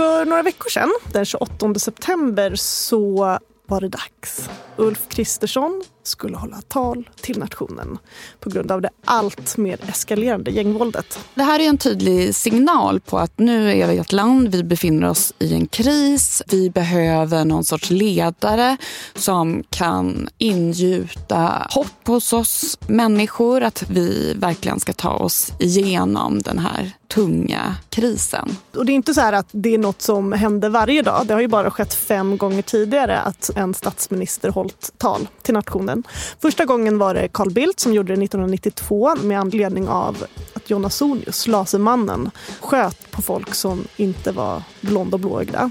För 0.00 0.24
några 0.24 0.42
veckor 0.42 0.70
sedan, 0.70 0.92
den 1.12 1.24
28 1.24 1.74
september, 1.74 2.54
så 2.54 3.38
var 3.66 3.80
det 3.80 3.88
dags. 3.88 4.50
Ulf 4.80 5.08
Kristersson 5.08 5.82
skulle 6.02 6.36
hålla 6.36 6.60
tal 6.68 7.08
till 7.20 7.38
nationen 7.38 7.98
på 8.40 8.50
grund 8.50 8.72
av 8.72 8.80
det 8.80 8.90
allt 9.04 9.56
mer 9.56 9.80
eskalerande 9.88 10.50
gängvåldet. 10.50 11.18
Det 11.34 11.42
här 11.42 11.60
är 11.60 11.68
en 11.68 11.78
tydlig 11.78 12.34
signal 12.34 13.00
på 13.00 13.18
att 13.18 13.38
nu 13.38 13.80
är 13.80 13.86
vi 13.86 13.98
ett 13.98 14.12
land, 14.12 14.48
vi 14.48 14.64
befinner 14.64 15.08
oss 15.08 15.32
i 15.38 15.54
en 15.54 15.66
kris. 15.66 16.42
Vi 16.46 16.70
behöver 16.70 17.44
någon 17.44 17.64
sorts 17.64 17.90
ledare 17.90 18.76
som 19.14 19.64
kan 19.70 20.28
ingjuta 20.38 21.66
hopp 21.70 22.06
hos 22.06 22.32
oss 22.32 22.78
människor 22.86 23.62
att 23.62 23.90
vi 23.90 24.34
verkligen 24.36 24.80
ska 24.80 24.92
ta 24.92 25.10
oss 25.10 25.52
igenom 25.58 26.42
den 26.42 26.58
här 26.58 26.92
tunga 27.08 27.76
krisen. 27.90 28.56
Och 28.76 28.86
det 28.86 28.92
är 28.92 28.94
inte 28.94 29.14
så 29.14 29.20
att 29.20 29.48
det 29.52 29.74
är 29.74 29.78
något 29.78 30.02
som 30.02 30.32
händer 30.32 30.68
varje 30.68 31.02
dag. 31.02 31.26
Det 31.26 31.34
har 31.34 31.40
ju 31.40 31.48
bara 31.48 31.70
skett 31.70 31.94
fem 31.94 32.36
gånger 32.36 32.62
tidigare 32.62 33.20
att 33.20 33.50
en 33.56 33.74
statsminister 33.74 34.48
hållit 34.70 34.98
tal 34.98 35.28
till 35.42 35.54
nationen. 35.54 36.02
Första 36.38 36.64
gången 36.64 36.98
var 36.98 37.14
det 37.14 37.28
Carl 37.28 37.50
Bildt 37.50 37.80
som 37.80 37.94
gjorde 37.94 38.16
det 38.16 38.24
1992 38.24 39.14
med 39.22 39.40
anledning 39.40 39.88
av 39.88 40.24
att 40.54 40.70
Jonas 40.70 40.96
Sonius, 40.96 41.46
Lasermannen, 41.46 42.30
sköt 42.60 43.10
på 43.10 43.22
folk 43.22 43.54
som 43.54 43.84
inte 43.96 44.32
var 44.32 44.62
blonda 44.80 45.14
och 45.14 45.20
blåögda. 45.20 45.70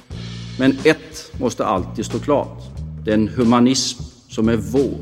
Men 0.60 0.78
ett 0.84 1.32
måste 1.40 1.66
alltid 1.66 2.06
stå 2.06 2.20
klart. 2.20 2.64
Den 3.06 3.28
humanism 3.28 4.04
som 4.30 4.50
är 4.50 4.56
vår 4.56 4.98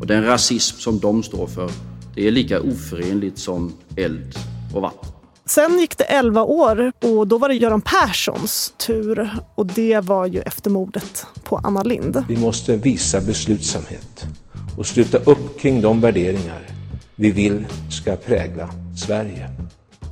och 0.00 0.06
den 0.06 0.24
rasism 0.24 0.78
som 0.78 0.98
de 0.98 1.22
står 1.22 1.46
för, 1.46 1.70
det 2.14 2.26
är 2.26 2.30
lika 2.30 2.60
oförenligt 2.60 3.38
som 3.38 3.72
eld 3.96 4.34
och 4.74 4.82
vatten. 4.82 5.13
Sen 5.46 5.78
gick 5.78 5.98
det 5.98 6.04
11 6.04 6.42
år 6.42 6.92
och 7.02 7.28
då 7.28 7.38
var 7.38 7.48
det 7.48 7.54
Göran 7.54 7.80
Perssons 7.80 8.74
tur. 8.86 9.30
Och 9.54 9.66
det 9.66 10.00
var 10.00 10.26
ju 10.26 10.40
efter 10.40 10.70
mordet 10.70 11.26
på 11.44 11.56
Anna 11.56 11.82
Lind. 11.82 12.24
Vi 12.28 12.36
måste 12.36 12.76
visa 12.76 13.20
beslutsamhet 13.20 14.24
och 14.78 14.86
sluta 14.86 15.18
upp 15.18 15.60
kring 15.60 15.80
de 15.80 16.00
värderingar 16.00 16.66
vi 17.16 17.30
vill 17.30 17.66
ska 17.90 18.16
prägla 18.16 18.68
Sverige. 19.06 19.50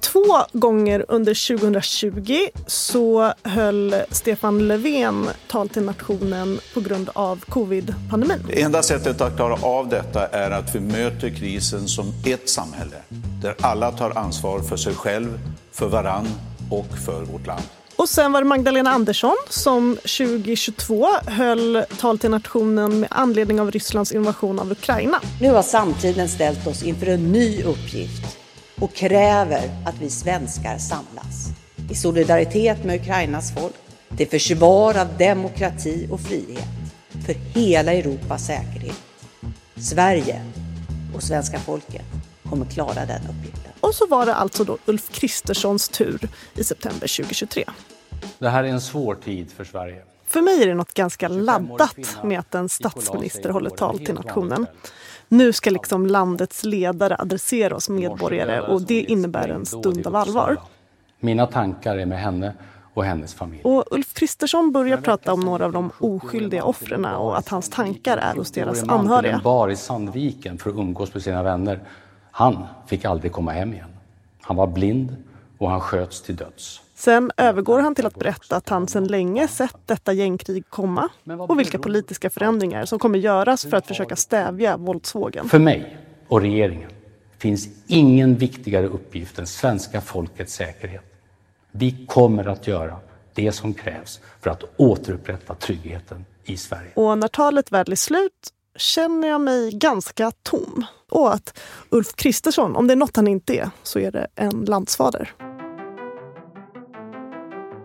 Två 0.03 0.37
gånger 0.53 1.05
under 1.09 1.57
2020 1.57 2.39
så 2.67 3.33
höll 3.43 3.95
Stefan 4.11 4.69
Löfven 4.69 5.29
tal 5.49 5.69
till 5.69 5.83
nationen 5.83 6.61
på 6.75 6.81
grund 6.81 7.11
av 7.13 7.45
covid-pandemin. 7.49 8.39
Det 8.49 8.63
enda 8.63 8.83
sättet 8.83 9.21
att 9.21 9.37
klara 9.37 9.55
av 9.63 9.89
detta 9.89 10.27
är 10.27 10.51
att 10.51 10.75
vi 10.75 10.81
möter 10.81 11.31
krisen 11.31 11.89
som 11.89 12.07
ett 12.27 12.49
samhälle 12.49 12.97
där 13.43 13.55
alla 13.61 13.93
tar 13.93 14.19
ansvar 14.19 14.61
för 14.61 14.77
sig 14.77 14.95
själv, 14.95 15.39
för 15.73 15.89
varann 15.89 16.29
och 16.71 16.99
för 17.07 17.23
vårt 17.23 17.47
land. 17.47 17.63
Och 17.97 18.09
sen 18.09 18.33
var 18.33 18.41
det 18.41 18.47
Magdalena 18.47 18.91
Andersson 18.91 19.37
som 19.49 19.97
2022 19.97 21.07
höll 21.27 21.85
tal 21.99 22.19
till 22.19 22.31
nationen 22.31 23.01
med 23.01 23.09
anledning 23.13 23.61
av 23.61 23.71
Rysslands 23.71 24.13
invasion 24.13 24.59
av 24.59 24.73
Ukraina. 24.73 25.21
Nu 25.41 25.51
har 25.51 25.63
samtiden 25.63 26.29
ställt 26.29 26.67
oss 26.67 26.83
inför 26.83 27.07
en 27.07 27.33
ny 27.33 27.63
uppgift 27.63 28.42
och 28.83 28.95
kräver 28.95 29.71
att 29.87 30.01
vi 30.01 30.11
svenskar 30.11 30.79
samlas 30.79 31.49
i 31.91 31.95
solidaritet 31.95 32.85
med 32.85 33.01
Ukrainas 33.01 33.55
folk 33.55 33.75
till 34.17 34.29
försvar 34.29 34.99
av 34.99 35.19
demokrati 35.19 36.09
och 36.11 36.21
frihet 36.21 36.69
för 37.27 37.33
hela 37.33 37.93
Europas 37.93 38.47
säkerhet. 38.47 39.03
Sverige 39.77 40.43
och 41.15 41.23
svenska 41.23 41.59
folket 41.59 42.05
kommer 42.49 42.67
klara 42.67 42.95
den 43.07 43.23
uppgiften. 43.31 43.73
Och 43.81 43.95
så 43.95 44.07
var 44.07 44.27
det 44.27 44.35
alltså 44.35 44.65
då 44.65 44.79
Ulf 44.87 45.11
Kristerssons 45.13 45.89
tur 45.89 46.29
i 46.55 46.65
september 46.65 47.17
2023. 47.17 47.65
Det 48.39 48.49
här 48.49 48.65
är 48.65 48.69
en 48.69 48.81
svår 48.81 49.15
tid 49.15 49.51
för 49.53 49.65
Sverige. 49.65 50.03
För 50.27 50.43
mig 50.43 50.63
är 50.63 50.67
det 50.67 50.75
något 50.75 50.95
ganska 50.95 51.29
laddat 51.29 52.17
med 52.25 52.39
att 52.39 52.55
en 52.55 52.69
statsminister 52.69 53.51
håller 53.51 53.71
tal 53.71 53.99
till 53.99 54.15
nationen. 54.15 54.67
Nu 55.33 55.53
ska 55.53 55.71
liksom 55.71 56.07
landets 56.07 56.65
ledare 56.65 57.17
adressera 57.19 57.77
oss 57.77 57.89
medborgare 57.89 58.61
och 58.61 58.83
det 58.83 59.01
innebär 59.01 59.49
en 59.49 59.67
stund 59.67 60.07
av 60.07 60.17
allvar. 60.17 60.57
Mina 61.21 61.47
tankar 61.47 61.97
är 61.97 62.07
med 62.07 62.21
henne 62.21 62.55
och 62.95 63.05
hennes 63.05 63.35
familj. 63.35 63.63
Och 63.65 63.85
Ulf 63.91 64.15
Kristersson 64.15 64.73
börjar 64.73 64.97
prata 64.97 65.33
om 65.33 65.41
några 65.41 65.65
av 65.65 65.73
de 65.73 65.91
oskyldiga 65.99 66.65
offren 66.65 67.05
och 67.05 67.39
att 67.39 67.49
hans 67.49 67.71
tankar 67.71 68.17
är 68.17 68.35
hos 68.35 68.51
deras 68.51 68.89
anhöriga. 68.89 69.35
En 69.35 69.43
bar 69.43 69.69
i 69.69 69.77
Sandviken 69.77 70.59
för 70.59 70.71
att 70.71 70.77
umgås 70.77 71.15
med 71.15 71.23
sina 71.23 71.43
vänner. 71.43 71.81
Han 72.31 72.65
fick 72.87 73.05
aldrig 73.05 73.33
komma 73.33 73.53
hem 73.53 73.73
igen. 73.73 73.91
Han 74.41 74.57
var 74.57 74.67
blind 74.67 75.17
och 75.59 75.71
han 75.71 75.81
sköts 75.81 76.23
till 76.23 76.37
döds. 76.37 76.81
Sen 77.05 77.31
övergår 77.37 77.81
han 77.81 77.95
till 77.95 78.07
att 78.07 78.19
berätta 78.19 78.57
att 78.57 78.69
han 78.69 78.89
sedan 78.89 79.05
länge 79.05 79.49
sett 79.49 79.77
detta 79.87 80.13
gängkrig 80.13 80.71
komma 80.71 81.09
och 81.49 81.59
vilka 81.59 81.79
politiska 81.79 82.31
förändringar 82.31 82.85
som 82.85 82.99
kommer 82.99 83.19
göras 83.19 83.65
för 83.65 83.77
att 83.77 83.87
försöka 83.87 84.17
stävja 84.17 84.77
våldsvågen. 84.77 85.49
För 85.49 85.59
mig 85.59 85.97
och 86.29 86.41
regeringen 86.41 86.91
finns 87.39 87.69
ingen 87.87 88.37
viktigare 88.37 88.87
uppgift 88.87 89.39
än 89.39 89.47
svenska 89.47 90.01
folkets 90.01 90.55
säkerhet. 90.55 91.05
Vi 91.73 92.07
kommer 92.07 92.45
att 92.49 92.67
göra 92.67 92.97
det 93.35 93.53
som 93.53 93.75
krävs 93.75 94.21
för 94.41 94.51
att 94.51 94.65
återupprätta 94.77 95.55
tryggheten 95.55 96.25
i 96.45 96.57
Sverige. 96.57 96.91
Och 96.95 97.19
när 97.19 97.29
talet 97.29 97.73
väl 97.73 97.93
är 97.93 97.97
slut 97.97 98.53
känner 98.77 99.29
jag 99.29 99.41
mig 99.41 99.71
ganska 99.71 100.33
tom. 100.43 100.85
Och 101.11 101.35
att 101.35 101.59
Ulf 101.91 102.15
Kristersson, 102.15 102.77
om 102.77 102.87
det 102.87 102.95
är 102.95 102.97
något 102.97 103.17
han 103.17 103.29
inte 103.29 103.57
är, 103.57 103.71
så 103.83 103.99
är 103.99 104.11
det 104.11 104.27
en 104.35 104.65
landsfader. 104.65 105.33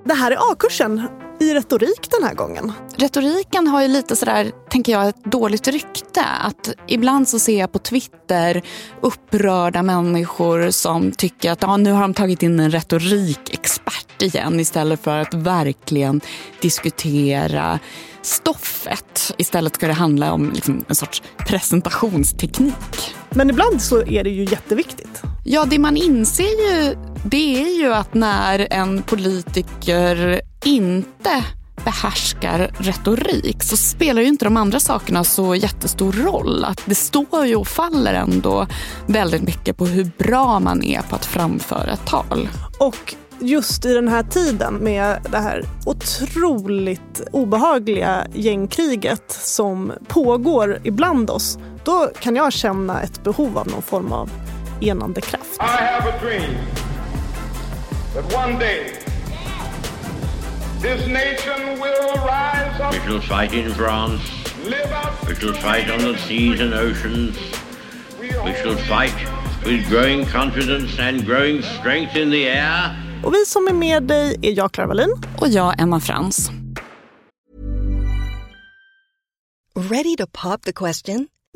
Det 0.07 0.13
här 0.13 0.31
är 0.31 0.35
A-kursen 0.51 1.07
i 1.39 1.53
retorik 1.53 2.07
den 2.11 2.27
här 2.27 2.35
gången. 2.35 2.71
Retoriken 2.95 3.67
har 3.67 3.81
ju 3.81 3.87
lite 3.87 4.15
sådär, 4.15 4.51
tänker 4.69 4.91
jag, 4.91 5.07
ett 5.07 5.23
dåligt 5.23 5.67
rykte. 5.67 6.23
Att 6.23 6.73
ibland 6.87 7.27
så 7.27 7.39
ser 7.39 7.59
jag 7.59 7.71
på 7.71 7.79
Twitter 7.79 8.61
upprörda 9.01 9.83
människor 9.83 10.71
som 10.71 11.11
tycker 11.11 11.51
att 11.51 11.61
ja, 11.61 11.77
nu 11.77 11.91
har 11.91 12.01
de 12.01 12.13
tagit 12.13 12.43
in 12.43 12.59
en 12.59 12.71
retorikexpert 12.71 14.21
igen 14.21 14.59
istället 14.59 15.03
för 15.03 15.19
att 15.19 15.33
verkligen 15.33 16.21
diskutera 16.61 17.79
stoffet. 18.21 19.33
Istället 19.37 19.75
ska 19.75 19.87
det 19.87 19.93
handla 19.93 20.33
om 20.33 20.51
liksom 20.51 20.85
en 20.87 20.95
sorts 20.95 21.23
presentationsteknik. 21.37 23.15
Men 23.29 23.49
ibland 23.49 23.81
så 23.81 24.03
är 24.03 24.23
det 24.23 24.29
ju 24.29 24.43
jätteviktigt. 24.43 25.23
Ja, 25.49 25.65
det 25.65 25.79
man 25.79 25.97
inser 25.97 26.43
ju 26.43 26.95
det 27.23 27.63
är 27.63 27.79
ju 27.81 27.93
att 27.93 28.13
när 28.13 28.67
en 28.71 29.01
politiker 29.01 30.41
inte 30.65 31.43
behärskar 31.85 32.71
retorik 32.77 33.63
så 33.63 33.77
spelar 33.77 34.21
ju 34.21 34.27
inte 34.27 34.45
de 34.45 34.57
andra 34.57 34.79
sakerna 34.79 35.23
så 35.23 35.55
jättestor 35.55 36.11
roll. 36.11 36.63
Att 36.63 36.81
det 36.85 36.95
står 36.95 37.45
ju 37.45 37.55
och 37.55 37.67
faller 37.67 38.13
ändå 38.13 38.67
väldigt 39.05 39.41
mycket 39.41 39.77
på 39.77 39.85
hur 39.85 40.11
bra 40.17 40.59
man 40.59 40.83
är 40.83 41.01
på 41.01 41.15
att 41.15 41.25
framföra 41.25 41.91
ett 41.91 42.05
tal. 42.05 42.49
Och 42.79 43.15
just 43.39 43.85
i 43.85 43.93
den 43.93 44.07
här 44.07 44.23
tiden 44.23 44.73
med 44.73 45.27
det 45.31 45.39
här 45.39 45.65
otroligt 45.85 47.21
obehagliga 47.31 48.27
gängkriget 48.33 49.31
som 49.31 49.91
pågår 50.07 50.79
ibland 50.83 51.29
oss, 51.29 51.57
då 51.83 52.09
kan 52.19 52.35
jag 52.35 52.53
känna 52.53 53.01
ett 53.01 53.23
behov 53.23 53.57
av 53.57 53.67
någon 53.67 53.81
form 53.81 54.11
av 54.11 54.29
enande 54.81 55.21
kraft. 55.21 55.57
I 55.59 55.83
have 55.83 56.05
a 56.05 56.19
dream 56.19 56.57
that 58.13 58.33
one 58.33 58.59
day 58.59 58.93
this 60.81 61.07
nation 61.07 61.79
will 61.81 62.13
rise 62.15 62.79
up. 62.81 62.93
We 62.93 62.99
shall 62.99 63.21
fight 63.21 63.53
in 63.53 63.73
France. 63.73 64.21
We 65.27 65.35
shall 65.35 65.53
fight 65.53 65.89
on 65.89 65.99
the 65.99 66.17
seas 66.17 66.59
and 66.61 66.73
oceans. 66.73 67.37
We 68.19 68.53
shall 68.53 68.75
fight 68.75 69.15
with 69.65 69.89
growing 69.89 70.25
confidence 70.25 70.99
and 70.99 71.25
growing 71.25 71.61
strength 71.61 72.15
in 72.15 72.29
the 72.29 72.47
air. 72.47 72.95
Och 73.23 73.33
vi 73.33 73.45
som 73.45 73.67
är 73.67 73.73
med 73.73 74.03
dig 74.03 74.37
är 74.41 74.51
jag, 74.51 74.71
Clara 74.71 74.87
Wallin. 74.87 75.13
Och 75.37 75.47
jag, 75.47 75.81
Emma 75.81 75.99
Frans. 75.99 76.51
Ready 79.75 80.15
to 80.15 80.25
pop 80.27 80.61
the 80.61 80.73
question? 80.73 81.27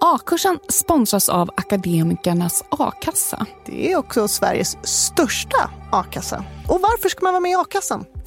A-kursen 0.00 0.58
sponsras 0.68 1.28
av 1.28 1.50
Akademikernas 1.56 2.64
a-kassa. 2.68 3.46
Det 3.66 3.92
är 3.92 3.96
också 3.96 4.28
Sveriges 4.28 4.76
största 4.82 5.70
a-kassa. 5.92 6.44
Och 6.68 6.80
varför 6.80 7.08
ska 7.08 7.24
man 7.24 7.32
vara 7.32 7.40
med 7.40 7.50
i 7.50 7.54
a-kassan? 7.54 8.04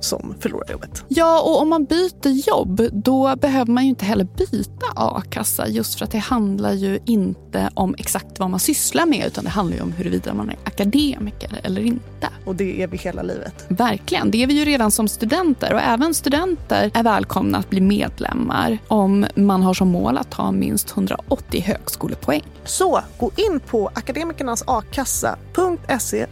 som 0.00 0.34
förlorar 0.40 0.72
jobbet. 0.72 1.04
Ja, 1.08 1.42
och 1.42 1.62
om 1.62 1.68
man 1.68 1.84
byter 1.84 2.48
jobb 2.48 2.82
då 2.92 3.36
behöver 3.36 3.72
man 3.72 3.84
ju 3.84 3.88
inte 3.88 4.04
heller 4.04 4.24
byta 4.24 4.86
a-kassa 4.96 5.68
just 5.68 5.98
för 5.98 6.04
att 6.04 6.10
det 6.10 6.18
handlar 6.18 6.72
ju 6.72 6.98
inte 7.04 7.70
om 7.74 7.94
exakt 7.98 8.38
vad 8.38 8.50
man 8.50 8.60
sysslar 8.60 9.06
med 9.06 9.26
utan 9.26 9.44
det 9.44 9.50
handlar 9.50 9.76
ju 9.76 9.82
om 9.82 9.92
huruvida 9.92 10.34
man 10.34 10.50
är 10.50 10.56
akademiker 10.64 11.60
eller 11.62 11.82
inte. 11.82 12.28
Och 12.44 12.54
det 12.54 12.82
är 12.82 12.86
vi 12.86 12.96
hela 12.96 13.22
livet. 13.22 13.64
Verkligen, 13.68 14.30
det 14.30 14.42
är 14.42 14.46
vi 14.46 14.54
ju 14.54 14.64
redan 14.64 14.90
som 14.90 15.08
studenter 15.08 15.74
och 15.74 15.80
även 15.80 16.14
studenter 16.14 16.90
är 16.94 17.02
välkomna 17.02 17.58
att 17.58 17.70
bli 17.70 17.80
medlemmar 17.80 18.78
om 18.88 19.26
man 19.34 19.62
har 19.62 19.74
som 19.74 19.88
mål 19.88 20.18
att 20.18 20.30
ta 20.30 20.52
minst 20.52 20.90
180 20.90 21.60
högskolepoäng. 21.60 22.42
Så 22.64 23.00
gå 23.18 23.30
in 23.36 23.60
på 23.60 23.90
akademikernasakassa.se 23.94 26.26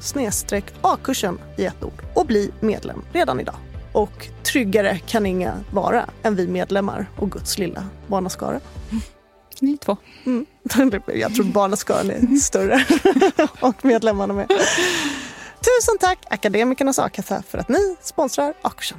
a-kursen 0.83 1.39
i 1.57 1.65
ett 1.65 1.85
ord 1.85 2.03
och 2.15 2.27
bli 2.27 2.51
medlem 2.61 3.03
redan 3.13 3.41
idag. 3.41 3.46
Och 3.97 4.29
tryggare 4.43 4.99
kan 4.99 5.27
inga 5.27 5.61
vara 5.71 6.11
än 6.23 6.37
vi 6.37 6.47
medlemmar 6.47 7.07
och 7.17 7.31
Guds 7.31 7.59
lilla 7.59 7.87
barnaskara. 8.07 8.61
Ni 9.61 9.77
två. 9.77 9.97
Mm. 10.27 10.47
Jag 11.07 11.35
tror 11.35 11.45
barnaskaran 11.45 12.11
är 12.11 12.37
större 12.37 12.85
och 13.61 13.85
medlemmarna 13.85 14.35
med. 14.35 14.49
Tusen 15.59 15.99
tack 16.01 16.19
Akademikernas 16.31 16.99
a-kassa 16.99 17.43
för 17.49 17.59
att 17.59 17.69
ni 17.69 17.97
sponsrar 18.03 18.55
A-kursen. 18.63 18.99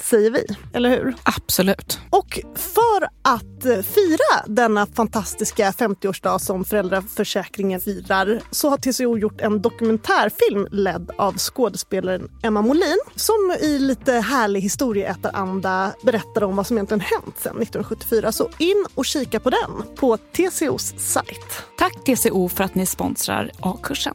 säger 0.00 0.30
vi. 0.30 0.46
Eller 0.72 0.90
hur? 0.90 1.14
Absolut. 1.22 1.98
Och 2.10 2.40
för 2.54 3.04
att 3.22 3.86
fira 3.86 4.44
denna 4.46 4.86
fantastiska 4.86 5.70
50-årsdag 5.70 6.38
som 6.38 6.64
föräldraförsäkringen 6.64 7.80
firar 7.80 8.40
så 8.50 8.68
har 8.68 8.76
TCO 8.76 9.18
gjort 9.18 9.40
en 9.40 9.62
dokumentärfilm 9.62 10.68
ledd 10.70 11.10
av 11.18 11.38
skådespelaren 11.38 12.28
Emma 12.42 12.62
Molin 12.62 12.98
som 13.14 13.56
i 13.60 13.78
lite 13.78 14.12
härlig 14.12 14.60
historieätaranda 14.60 15.92
berättar 16.02 16.44
om 16.44 16.56
vad 16.56 16.66
som 16.66 16.76
egentligen 16.76 17.00
hänt 17.00 17.34
sedan 17.38 17.62
1974. 17.62 18.32
Så 18.32 18.48
in 18.58 18.86
och 18.94 19.04
kika 19.04 19.40
på 19.40 19.50
den 19.50 19.96
på 19.96 20.16
TCOs 20.16 20.94
sajt. 20.98 21.62
Tack 21.78 22.04
TCO 22.04 22.48
för 22.48 22.64
att 22.64 22.74
ni 22.74 22.86
sponsrar 22.86 23.50
A-kursen. 23.60 24.14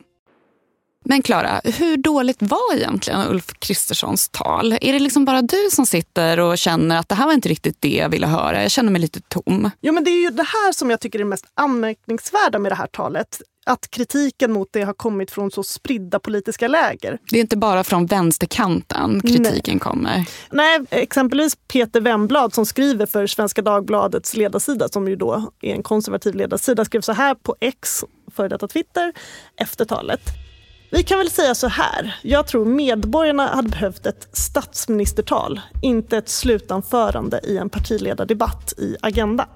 Men 1.05 1.21
Klara, 1.21 1.61
hur 1.63 1.97
dåligt 1.97 2.37
var 2.39 2.75
egentligen 2.75 3.27
Ulf 3.27 3.53
Kristerssons 3.59 4.29
tal? 4.29 4.77
Är 4.81 4.93
det 4.93 4.99
liksom 4.99 5.25
bara 5.25 5.41
du 5.41 5.69
som 5.71 5.85
sitter 5.85 6.39
och 6.39 6.57
känner 6.57 6.97
att 6.97 7.09
det 7.09 7.15
här 7.15 7.25
var 7.25 7.33
inte 7.33 7.49
riktigt 7.49 7.77
det 7.79 7.95
jag 7.95 8.09
ville 8.09 8.27
höra? 8.27 8.61
Jag 8.61 8.71
känner 8.71 8.91
mig 8.91 9.01
lite 9.01 9.21
tom. 9.21 9.69
Jo, 9.81 9.93
men 9.93 10.03
det 10.03 10.11
är 10.11 10.21
ju 10.21 10.29
det 10.29 10.43
här 10.43 10.71
som 10.71 10.89
jag 10.89 10.99
tycker 10.99 11.19
är 11.19 11.23
det 11.23 11.29
mest 11.29 11.45
anmärkningsvärda 11.53 12.59
med 12.59 12.71
det 12.71 12.75
här 12.75 12.87
talet 12.87 13.41
att 13.65 13.91
kritiken 13.91 14.51
mot 14.51 14.67
det 14.71 14.81
har 14.81 14.93
kommit 14.93 15.31
från 15.31 15.51
så 15.51 15.63
spridda 15.63 16.19
politiska 16.19 16.67
läger. 16.67 17.17
Det 17.29 17.37
är 17.37 17.41
inte 17.41 17.57
bara 17.57 17.83
från 17.83 18.05
vänsterkanten 18.05 19.21
kritiken 19.21 19.73
Nej. 19.73 19.79
kommer. 19.79 20.25
Nej, 20.51 20.79
exempelvis 20.89 21.55
Peter 21.55 22.01
Wemblad 22.01 22.53
som 22.53 22.65
skriver 22.65 23.05
för 23.05 23.27
Svenska 23.27 23.61
Dagbladets 23.61 24.35
ledarsida, 24.35 24.89
som 24.89 25.07
ju 25.07 25.15
då 25.15 25.51
är 25.61 25.75
en 25.75 25.83
konservativ 25.83 26.35
ledarsida, 26.35 26.85
skrev 26.85 27.01
så 27.01 27.11
här 27.11 27.35
på 27.35 27.55
X, 27.59 28.03
före 28.35 28.47
detta 28.47 28.67
Twitter, 28.67 29.13
efter 29.57 29.85
talet. 29.85 30.21
Vi 30.93 31.03
kan 31.03 31.17
väl 31.17 31.29
säga 31.29 31.55
så 31.55 31.67
här. 31.67 32.15
Jag 32.21 32.47
tror 32.47 32.65
medborgarna 32.65 33.47
hade 33.47 33.69
behövt 33.69 34.05
ett 34.05 34.27
statsministertal, 34.33 35.61
inte 35.81 36.17
ett 36.17 36.29
slutanförande 36.29 37.41
i 37.43 37.57
en 37.57 37.69
partiledardebatt 37.69 38.73
i 38.77 38.95
Agenda. 39.01 39.47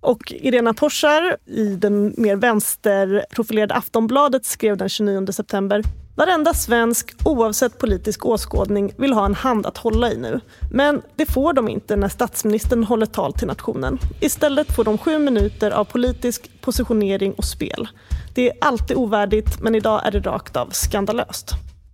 Och 0.00 0.32
Irena 0.32 0.74
Porsar 0.74 1.36
i 1.46 1.64
den 1.64 2.14
mer 2.16 2.36
vänsterprofilerade 2.36 3.74
Aftonbladet 3.74 4.46
skrev 4.46 4.76
den 4.76 4.88
29 4.88 5.26
september 5.32 5.82
Varenda 6.16 6.54
svensk, 6.54 7.14
oavsett 7.24 7.78
politisk 7.78 8.26
åskådning, 8.26 8.92
vill 8.96 9.12
ha 9.12 9.26
en 9.26 9.34
hand 9.34 9.66
att 9.66 9.78
hålla 9.78 10.12
i 10.12 10.16
nu. 10.16 10.40
Men 10.72 11.02
det 11.16 11.26
får 11.26 11.52
de 11.52 11.68
inte 11.68 11.96
när 11.96 12.08
statsministern 12.08 12.84
håller 12.84 13.06
tal 13.06 13.32
till 13.32 13.46
nationen. 13.46 13.98
Istället 14.20 14.76
får 14.76 14.84
de 14.84 14.98
sju 14.98 15.18
minuter 15.18 15.70
av 15.70 15.84
politisk 15.84 16.50
positionering 16.60 17.32
och 17.32 17.44
spel. 17.44 17.88
Det 18.36 18.48
är 18.48 18.56
alltid 18.60 18.96
ovärdigt, 18.96 19.60
men 19.60 19.74
idag 19.74 20.06
är 20.06 20.10
det 20.10 20.20
rakt 20.20 20.56
av 20.56 20.70
skandalöst. 20.70 21.50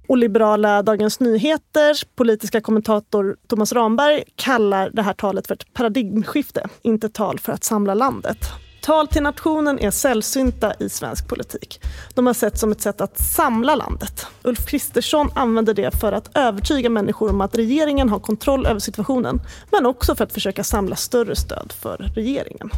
Och 0.09 0.19
liberala 0.19 0.83
Dagens 0.83 1.21
Nyheters 1.21 2.05
politiska 2.17 2.61
kommentator 2.61 3.37
Thomas 3.49 3.73
Ramberg 3.73 4.25
kallar 4.37 4.91
det 4.91 5.03
här 5.03 5.13
talet 5.13 5.47
för 5.47 5.55
ett 5.55 5.75
paradigmskifte, 5.75 6.69
inte 6.83 7.09
tal 7.09 7.39
för 7.39 7.53
att 7.53 7.65
samla 7.65 7.95
landet. 7.95 8.39
Tal 8.83 9.09
till 9.09 9.23
nationen 9.23 9.79
är 9.79 9.91
sällsynta 9.91 10.75
i 10.81 10.89
svensk 10.89 11.29
politik. 11.29 11.81
De 12.15 12.27
har 12.27 12.35
sett 12.35 12.59
som 12.59 12.73
ett 12.73 12.81
sätt 12.81 13.01
att 13.01 13.19
samla 13.19 13.75
landet. 13.75 14.27
Ulf 14.43 14.67
Kristersson 14.67 15.31
använder 15.35 15.75
det 15.75 16.01
för 16.01 16.13
att 16.13 16.37
övertyga 16.37 16.91
människor 16.91 17.31
om 17.31 17.41
att 17.41 17.59
regeringen 17.59 18.09
har 18.09 18.19
kontroll 18.19 18.67
över 18.67 18.81
situationen, 18.81 19.41
men 19.71 19.87
också 19.87 20.15
för 20.15 20.25
att 20.25 20.33
försöka 20.33 20.65
samla 20.65 20.97
större 20.97 21.37
stöd 21.37 21.73
för 21.83 22.11
regeringen. 22.15 22.71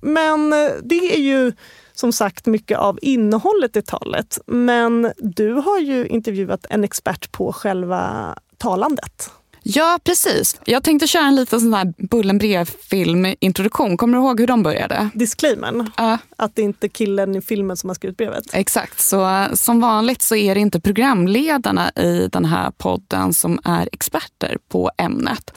Men 0.00 0.52
eh, 0.52 0.70
det 0.82 1.14
är 1.14 1.20
ju 1.20 1.52
som 1.94 2.12
sagt 2.12 2.46
mycket 2.46 2.78
av 2.78 2.98
innehållet 3.02 3.76
i 3.76 3.82
talet. 3.82 4.38
Men 4.46 5.12
du 5.18 5.52
har 5.52 5.78
ju 5.78 6.06
intervjuat 6.06 6.66
en 6.70 6.84
expert 6.84 7.32
på 7.32 7.52
själva 7.52 8.34
talandet. 8.58 9.30
Ja, 9.62 9.98
precis. 10.04 10.60
Jag 10.64 10.82
tänkte 10.82 11.06
köra 11.06 11.26
en 11.26 11.34
liten 11.34 11.60
sån 11.60 11.74
här 11.74 11.94
Bullen-brev-film-introduktion. 11.98 13.96
Kommer 13.96 14.18
du 14.18 14.24
ihåg 14.24 14.40
hur 14.40 14.46
de 14.46 14.62
började? 14.62 15.08
Disclaimern. 15.14 15.80
Uh. 15.80 16.16
Att 16.36 16.56
det 16.56 16.62
inte 16.62 16.86
är 16.86 16.88
killen 16.88 17.36
i 17.36 17.42
filmen 17.42 17.76
som 17.76 17.90
har 17.90 17.94
skrivit 17.94 18.16
brevet. 18.16 18.44
Exakt. 18.52 19.00
Så 19.00 19.46
som 19.54 19.80
vanligt 19.80 20.22
så 20.22 20.34
är 20.34 20.54
det 20.54 20.60
inte 20.60 20.80
programledarna 20.80 21.90
i 21.90 22.28
den 22.32 22.44
här 22.44 22.70
podden 22.70 23.34
som 23.34 23.60
är 23.64 23.88
experter 23.92 24.58
på 24.68 24.90
ämnet. 24.98 25.52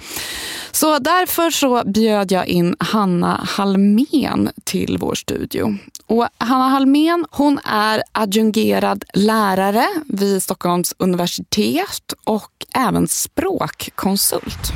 Så 0.71 0.99
därför 0.99 1.51
så 1.51 1.83
bjöd 1.85 2.31
jag 2.31 2.47
in 2.47 2.75
Hanna 2.79 3.47
Halmén 3.47 4.49
till 4.63 4.97
vår 4.99 5.15
studio. 5.15 5.77
Och 6.07 6.27
Hanna 6.37 6.67
Halmén 6.67 7.25
hon 7.31 7.59
är 7.65 8.03
adjungerad 8.11 9.05
lärare 9.13 9.87
vid 10.05 10.43
Stockholms 10.43 10.93
universitet 10.97 12.13
och 12.23 12.51
även 12.73 13.07
konsult. 13.95 14.73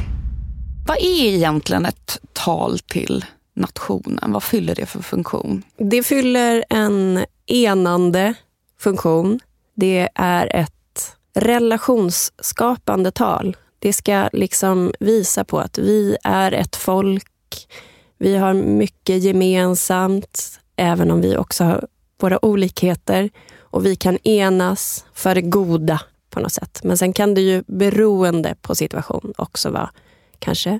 Vad 0.87 0.97
är 0.97 1.25
egentligen 1.25 1.85
ett 1.85 2.19
tal 2.33 2.79
till 2.79 3.25
nationen? 3.53 4.31
Vad 4.31 4.43
fyller 4.43 4.75
det 4.75 4.85
för 4.85 5.01
funktion? 5.01 5.63
Det 5.77 6.03
fyller 6.03 6.65
en 6.69 7.25
enande 7.45 8.33
funktion. 8.79 9.39
Det 9.75 10.09
är 10.15 10.55
ett 10.55 11.17
relationsskapande 11.35 13.11
tal. 13.11 13.57
Det 13.79 13.93
ska 13.93 14.29
liksom 14.33 14.91
visa 14.99 15.43
på 15.43 15.59
att 15.59 15.77
vi 15.77 16.17
är 16.23 16.51
ett 16.51 16.75
folk. 16.75 17.67
Vi 18.17 18.35
har 18.35 18.53
mycket 18.53 19.23
gemensamt, 19.23 20.59
även 20.75 21.11
om 21.11 21.21
vi 21.21 21.37
också 21.37 21.63
har 21.63 21.87
våra 22.19 22.45
olikheter. 22.45 23.29
Och 23.59 23.85
vi 23.85 23.95
kan 23.95 24.17
enas 24.17 25.05
för 25.13 25.35
det 25.35 25.41
goda 25.41 25.99
på 26.29 26.39
något 26.39 26.53
sätt. 26.53 26.79
Men 26.83 26.97
sen 26.97 27.13
kan 27.13 27.33
det 27.33 27.41
ju 27.41 27.63
beroende 27.67 28.55
på 28.61 28.75
situation 28.75 29.33
också 29.37 29.69
vara 29.69 29.89
kanske 30.39 30.79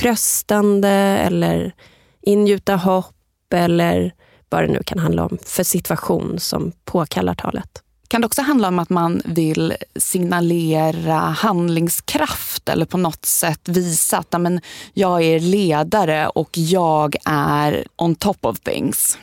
tröstande 0.00 0.88
eller 0.88 1.72
ingjuta 2.20 2.76
hopp 2.76 3.14
eller 3.54 4.14
vad 4.48 4.62
det 4.62 4.72
nu 4.72 4.82
kan 4.82 4.98
handla 4.98 5.24
om 5.24 5.38
för 5.44 5.62
situation 5.62 6.40
som 6.40 6.72
påkallar 6.84 7.34
talet. 7.34 7.82
Kan 8.08 8.20
det 8.20 8.26
också 8.26 8.42
handla 8.42 8.68
om 8.68 8.78
att 8.78 8.90
man 8.90 9.22
vill 9.24 9.74
signalera 9.96 11.18
handlingskraft 11.18 12.68
eller 12.68 12.86
på 12.86 12.98
något 12.98 13.24
sätt 13.24 13.68
visa 13.68 14.18
att 14.18 14.40
men, 14.40 14.60
jag 14.94 15.22
är 15.22 15.40
ledare 15.40 16.28
och 16.28 16.50
jag 16.52 17.16
är 17.24 17.86
on 17.96 18.14
top 18.14 18.44
of 18.44 18.60
things? 18.60 19.18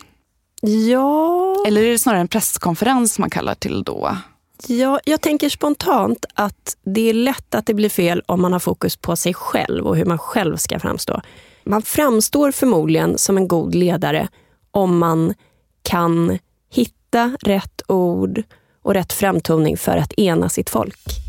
Ja... 0.62 1.56
Eller 1.68 1.84
är 1.84 1.92
det 1.92 2.00
snarare 2.00 2.22
en 2.22 2.28
presskonferens 2.28 3.20
man 3.20 3.30
kallar 3.30 3.56
till 3.56 3.84
då? 3.84 4.18
Ja, 4.68 5.00
jag 5.06 5.22
tänker 5.22 5.50
spontant 5.50 6.26
att 6.34 6.78
det 6.84 7.10
är 7.10 7.14
lätt 7.14 7.56
att 7.56 7.66
det 7.66 7.74
blir 7.74 7.90
fel 7.90 8.24
om 8.26 8.42
man 8.42 8.54
har 8.54 8.60
fokus 8.60 8.96
på 8.96 9.16
sig 9.16 9.34
själv 9.34 9.88
och 9.88 9.98
hur 9.98 10.06
man 10.06 10.18
själv 10.18 10.58
ska 10.58 10.80
framstå. 10.80 11.22
Man 11.64 11.82
framstår 11.82 12.52
förmodligen 12.52 13.18
som 13.18 13.38
en 13.38 13.48
god 13.48 13.76
ledare 13.76 14.28
om 14.72 14.98
man 14.98 15.34
kan 15.82 16.40
hitta 16.72 17.38
rätt 17.42 17.82
ord 17.88 18.44
och 18.82 18.94
rätt 18.94 19.14
framtoning 19.14 19.78
för 19.78 19.98
att 19.98 20.14
ena 20.14 20.50
sitt 20.50 20.70
folk. 20.70 21.25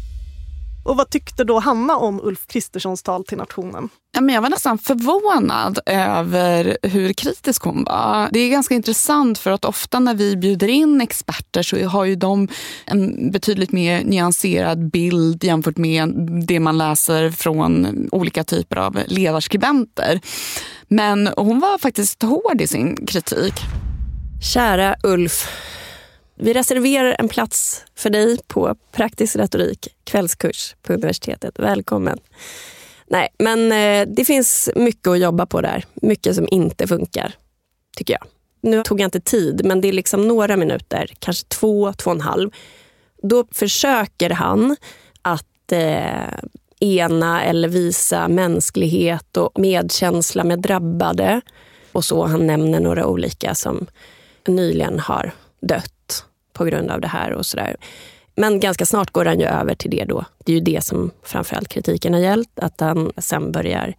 Och 0.87 0.97
vad 0.97 1.11
tyckte 1.11 1.45
då 1.45 1.59
Hanna 1.59 1.97
om 1.97 2.21
Ulf 2.23 2.47
Kristerssons 2.47 3.03
tal 3.03 3.25
till 3.25 3.39
nationen? 3.39 3.89
Ja, 4.15 4.21
men 4.21 4.35
jag 4.35 4.43
var 4.43 4.51
nästan 4.51 4.79
förvånad 4.79 5.79
över 5.87 6.79
hur 6.83 7.13
kritisk 7.13 7.63
hon 7.63 7.85
var. 7.85 8.29
Det 8.33 8.39
är 8.41 8.51
ganska 8.51 8.75
intressant 8.75 9.39
för 9.39 9.51
att 9.51 9.65
ofta 9.65 9.99
när 9.99 10.15
vi 10.15 10.37
bjuder 10.37 10.69
in 10.69 11.01
experter 11.01 11.63
så 11.63 11.85
har 11.87 12.05
ju 12.05 12.17
de 12.17 12.49
en 12.85 13.31
betydligt 13.31 13.73
mer 13.73 14.05
nyanserad 14.05 14.91
bild 14.91 15.45
jämfört 15.45 15.77
med 15.77 16.09
det 16.47 16.61
man 16.61 16.79
läser 16.79 17.31
från 17.31 18.09
olika 18.13 18.45
typer 18.45 18.77
av 18.77 18.99
ledarskribenter. 19.07 20.21
Men 20.89 21.29
hon 21.37 21.61
var 21.61 21.79
faktiskt 21.79 22.23
hård 22.23 22.61
i 22.61 22.67
sin 22.67 23.07
kritik. 23.07 23.55
Kära 24.53 24.97
Ulf. 25.03 25.49
Vi 26.39 26.53
reserverar 26.53 27.17
en 27.19 27.29
plats 27.29 27.85
för 27.95 28.11
dig 28.11 28.39
på 28.47 28.77
praktisk 28.93 29.37
retorik, 29.37 29.89
kvällskurs 30.05 30.75
på 30.83 30.93
universitetet. 30.93 31.59
Välkommen. 31.59 32.19
Nej, 33.07 33.29
men 33.39 33.73
eh, 33.73 34.15
det 34.17 34.25
finns 34.25 34.71
mycket 34.77 35.09
att 35.09 35.21
jobba 35.21 35.47
på 35.47 35.61
där. 35.61 35.85
Mycket 35.95 36.35
som 36.35 36.49
inte 36.51 36.87
funkar, 36.87 37.35
tycker 37.97 38.15
jag. 38.15 38.23
Nu 38.61 38.83
tog 38.83 39.01
jag 39.01 39.07
inte 39.07 39.21
tid, 39.21 39.61
men 39.65 39.81
det 39.81 39.89
är 39.89 39.93
liksom 39.93 40.29
några 40.29 40.57
minuter, 40.57 41.11
kanske 41.19 41.47
två, 41.49 41.93
två 41.93 42.11
och 42.11 42.17
en 42.17 42.21
halv. 42.21 42.51
Då 43.23 43.45
försöker 43.53 44.31
han 44.31 44.77
att 45.23 45.73
eh, 45.73 46.39
ena 46.81 47.45
eller 47.45 47.69
visa 47.69 48.29
mänsklighet 48.29 49.37
och 49.37 49.59
medkänsla 49.59 50.45
med 50.45 50.59
drabbade. 50.59 51.41
Och 51.93 52.05
så 52.05 52.25
Han 52.25 52.47
nämner 52.47 52.81
några 52.81 53.07
olika 53.07 53.55
som 53.55 53.87
nyligen 54.47 54.99
har 54.99 55.33
dött 55.67 56.25
på 56.53 56.65
grund 56.65 56.91
av 56.91 57.01
det 57.01 57.09
här 57.09 57.33
och 57.33 57.47
sådär. 57.47 57.77
Men 58.35 58.61
ganska 58.61 58.87
snart 58.87 59.11
går 59.11 59.25
han 59.25 59.41
ju 59.41 59.47
över 59.47 59.75
till 59.75 59.91
det 59.91 60.05
då. 60.05 60.25
Det 60.45 60.53
är 60.53 60.55
ju 60.55 60.61
det 60.61 60.85
som 60.85 61.11
framförallt 61.23 61.69
kritiken 61.69 62.15
har 62.15 62.21
gällt. 62.21 62.59
Att 62.59 62.81
han 62.81 63.13
sen 63.19 63.53
börjar 63.53 63.95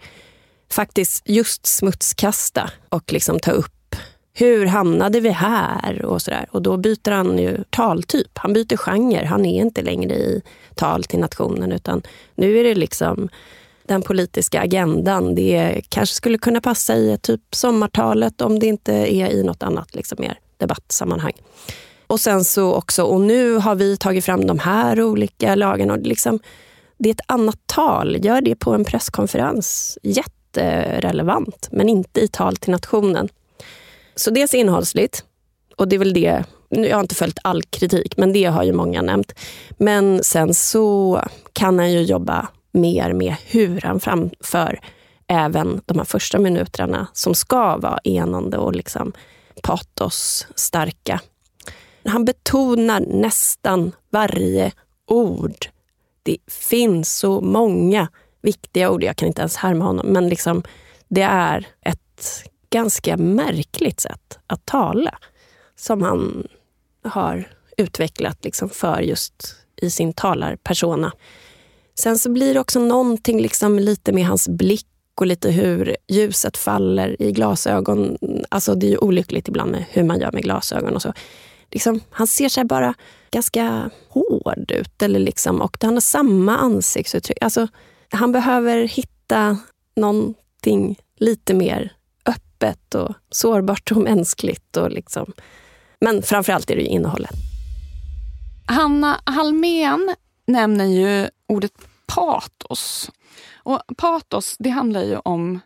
faktiskt 0.71 1.29
just 1.29 1.65
smutskasta 1.65 2.71
och 2.89 3.13
liksom 3.13 3.39
ta 3.39 3.51
upp 3.51 3.73
hur 4.39 4.65
hamnade 4.65 5.19
vi 5.19 5.29
här? 5.29 6.05
Och, 6.05 6.21
så 6.21 6.31
där. 6.31 6.47
och 6.51 6.61
då 6.61 6.77
byter 6.77 7.11
han 7.11 7.37
ju 7.37 7.63
taltyp. 7.69 8.37
Han 8.37 8.53
byter 8.53 8.77
genre. 8.77 9.25
Han 9.25 9.45
är 9.45 9.61
inte 9.61 9.81
längre 9.81 10.15
i 10.15 10.41
tal 10.75 11.03
till 11.03 11.19
nationen 11.19 11.71
utan 11.71 12.01
nu 12.35 12.59
är 12.59 12.63
det 12.63 12.75
liksom 12.75 13.29
den 13.87 14.01
politiska 14.01 14.61
agendan. 14.61 15.35
Det 15.35 15.81
kanske 15.89 16.15
skulle 16.15 16.37
kunna 16.37 16.61
passa 16.61 16.95
i 16.95 17.17
typ 17.21 17.41
sommartalet 17.51 18.41
om 18.41 18.59
det 18.59 18.65
inte 18.67 18.93
är 18.93 19.29
i 19.29 19.43
något 19.43 19.63
annat 19.63 19.95
liksom 19.95 20.17
mer 20.19 20.39
debattsammanhang. 20.57 21.33
Och 22.07 22.19
sen 22.19 22.43
så 22.43 22.73
också, 22.73 23.03
och 23.03 23.21
nu 23.21 23.55
har 23.55 23.75
vi 23.75 23.97
tagit 23.97 24.25
fram 24.25 24.47
de 24.47 24.59
här 24.59 25.01
olika 25.01 25.55
lagarna. 25.55 25.93
Och 25.93 25.99
liksom, 25.99 26.39
det 26.97 27.09
är 27.09 27.13
ett 27.13 27.21
annat 27.27 27.59
tal. 27.65 28.25
Gör 28.25 28.41
det 28.41 28.55
på 28.55 28.73
en 28.73 28.85
presskonferens. 28.85 29.97
Jätterelevant, 30.03 31.69
men 31.71 31.89
inte 31.89 32.21
i 32.21 32.27
tal 32.27 32.55
till 32.55 32.71
nationen. 32.71 33.29
Så 34.15 34.31
dels 34.31 34.53
innehållsligt, 34.53 35.25
och 35.75 35.87
det 35.87 35.95
är 35.95 35.99
väl 35.99 36.13
det 36.13 36.43
jag 36.69 36.95
har 36.95 37.01
inte 37.01 37.15
följt 37.15 37.39
all 37.43 37.63
kritik, 37.63 38.17
men 38.17 38.33
det 38.33 38.45
har 38.45 38.63
ju 38.63 38.73
många 38.73 39.01
nämnt. 39.01 39.33
Men 39.77 40.23
sen 40.23 40.53
så 40.53 41.21
kan 41.53 41.79
han 41.79 41.91
ju 41.91 42.01
jobba 42.01 42.47
mer 42.71 43.13
med 43.13 43.35
hur 43.45 43.81
han 43.81 43.99
framför 43.99 44.79
även 45.27 45.81
de 45.85 45.97
här 45.97 46.05
första 46.05 46.39
minuterna 46.39 47.07
som 47.13 47.35
ska 47.35 47.77
vara 47.77 47.99
enande 48.03 48.57
och 48.57 48.75
liksom 48.75 49.13
patos 49.61 50.47
starka 50.55 51.21
han 52.07 52.25
betonar 52.25 52.99
nästan 52.99 53.91
varje 54.09 54.71
ord. 55.07 55.65
Det 56.23 56.37
finns 56.47 57.19
så 57.19 57.41
många 57.41 58.07
viktiga 58.41 58.91
ord, 58.91 59.03
jag 59.03 59.15
kan 59.15 59.27
inte 59.27 59.41
ens 59.41 59.55
härma 59.55 59.85
honom, 59.85 60.07
men 60.07 60.29
liksom, 60.29 60.63
det 61.07 61.21
är 61.21 61.67
ett 61.81 62.43
ganska 62.69 63.17
märkligt 63.17 63.99
sätt 63.99 64.39
att 64.47 64.65
tala 64.65 65.17
som 65.75 66.01
han 66.01 66.47
har 67.03 67.51
utvecklat 67.77 68.43
liksom 68.43 68.69
för 68.69 69.01
just 69.01 69.55
i 69.81 69.89
sin 69.89 70.13
talarpersona. 70.13 71.11
Sen 71.95 72.19
så 72.19 72.31
blir 72.31 72.53
det 72.53 72.59
också 72.59 72.79
någonting 72.79 73.41
liksom 73.41 73.79
lite 73.79 74.11
med 74.11 74.25
hans 74.25 74.49
blick 74.49 74.87
och 75.21 75.27
lite 75.27 75.51
hur 75.51 75.97
ljuset 76.07 76.57
faller 76.57 77.21
i 77.21 77.31
glasögon. 77.31 78.17
Alltså 78.49 78.75
det 78.75 78.85
är 78.85 78.91
ju 78.91 78.97
olyckligt 78.97 79.47
ibland 79.47 79.71
med 79.71 79.85
hur 79.89 80.03
man 80.03 80.19
gör 80.19 80.31
med 80.31 80.43
glasögon 80.43 80.95
och 80.95 81.01
så 81.01 81.13
liksom, 81.71 81.99
han 82.09 82.27
ser 82.27 82.49
sig 82.49 82.65
bara 82.65 82.93
ganska 83.31 83.89
hård 84.09 84.71
ut. 84.71 85.01
Eller 85.01 85.19
liksom, 85.19 85.61
och 85.61 85.77
han 85.81 85.93
har 85.93 86.01
samma 86.01 86.57
ansiktsuttryck. 86.57 87.37
Alltså, 87.41 87.67
han 88.11 88.31
behöver 88.31 88.83
hitta 88.83 89.57
någonting 89.95 90.99
lite 91.17 91.53
mer 91.53 91.93
öppet 92.25 92.95
och 92.95 93.13
sårbart 93.29 93.91
och 93.91 93.97
mänskligt. 93.97 94.77
Och 94.77 94.91
liksom. 94.91 95.33
Men 95.99 96.23
framförallt 96.23 96.69
är 96.69 96.75
det 96.75 96.81
innehållet. 96.81 97.35
Hanna 98.65 99.21
Halmén 99.23 100.15
nämner 100.47 100.85
ju 100.85 101.27
ordet 101.47 101.71
patos. 102.15 103.11
Och 103.55 103.81
patos, 103.97 104.55
det 104.59 104.69
handlar 104.69 105.03
ju 105.03 105.17
om 105.17 105.59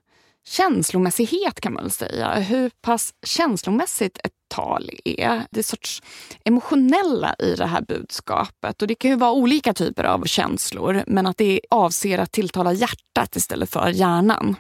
känslomässighet 0.46 1.62
kan 1.62 1.74
man 1.74 1.84
väl 1.84 1.92
säga. 1.92 2.34
Hur 2.34 2.70
pass 2.82 3.14
känslomässigt 3.26 4.20
ett 4.24 4.34
tal 4.48 4.90
är. 5.06 5.44
Det 5.52 5.60
är 5.60 5.64
sorts 5.64 6.02
emotionella 6.46 7.36
i 7.40 7.56
det 7.56 7.66
här 7.66 7.82
budskapet. 7.82 8.82
Och 8.82 8.88
Det 8.88 8.96
kan 8.96 9.12
ju 9.12 9.18
vara 9.18 9.32
olika 9.32 9.74
typer 9.74 10.04
av 10.04 10.26
känslor 10.26 11.04
men 11.08 11.28
att 11.28 11.38
det 11.38 11.62
avser 11.70 12.18
att 12.18 12.32
tilltala 12.32 12.74
hjärtat 12.74 13.36
istället 13.36 13.70
för 13.70 13.90
hjärnan. 13.90 14.56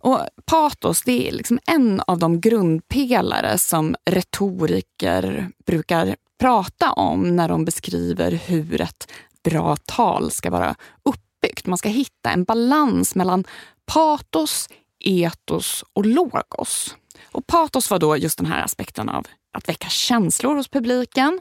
Och 0.00 0.20
patos 0.44 1.02
det 1.02 1.28
är 1.28 1.32
liksom 1.32 1.58
en 1.66 2.00
av 2.06 2.18
de 2.18 2.40
grundpelare 2.40 3.58
som 3.58 3.96
retoriker 4.10 5.48
brukar 5.66 6.16
prata 6.40 6.92
om 6.92 7.36
när 7.36 7.48
de 7.48 7.64
beskriver 7.64 8.30
hur 8.30 8.80
ett 8.80 9.12
bra 9.44 9.76
tal 9.76 10.30
ska 10.30 10.50
vara 10.50 10.74
uppbyggt. 11.02 11.66
Man 11.66 11.78
ska 11.78 11.88
hitta 11.88 12.30
en 12.30 12.44
balans 12.44 13.14
mellan 13.14 13.44
patos, 13.86 14.68
etos 15.00 15.84
och 15.92 16.06
logos. 16.06 16.96
Och 17.32 17.46
patos 17.46 17.90
var 17.90 17.98
då 17.98 18.16
just 18.16 18.38
den 18.38 18.46
här 18.46 18.64
aspekten 18.64 19.08
av 19.08 19.26
att 19.52 19.68
väcka 19.68 19.88
känslor 19.88 20.54
hos 20.54 20.68
publiken. 20.68 21.40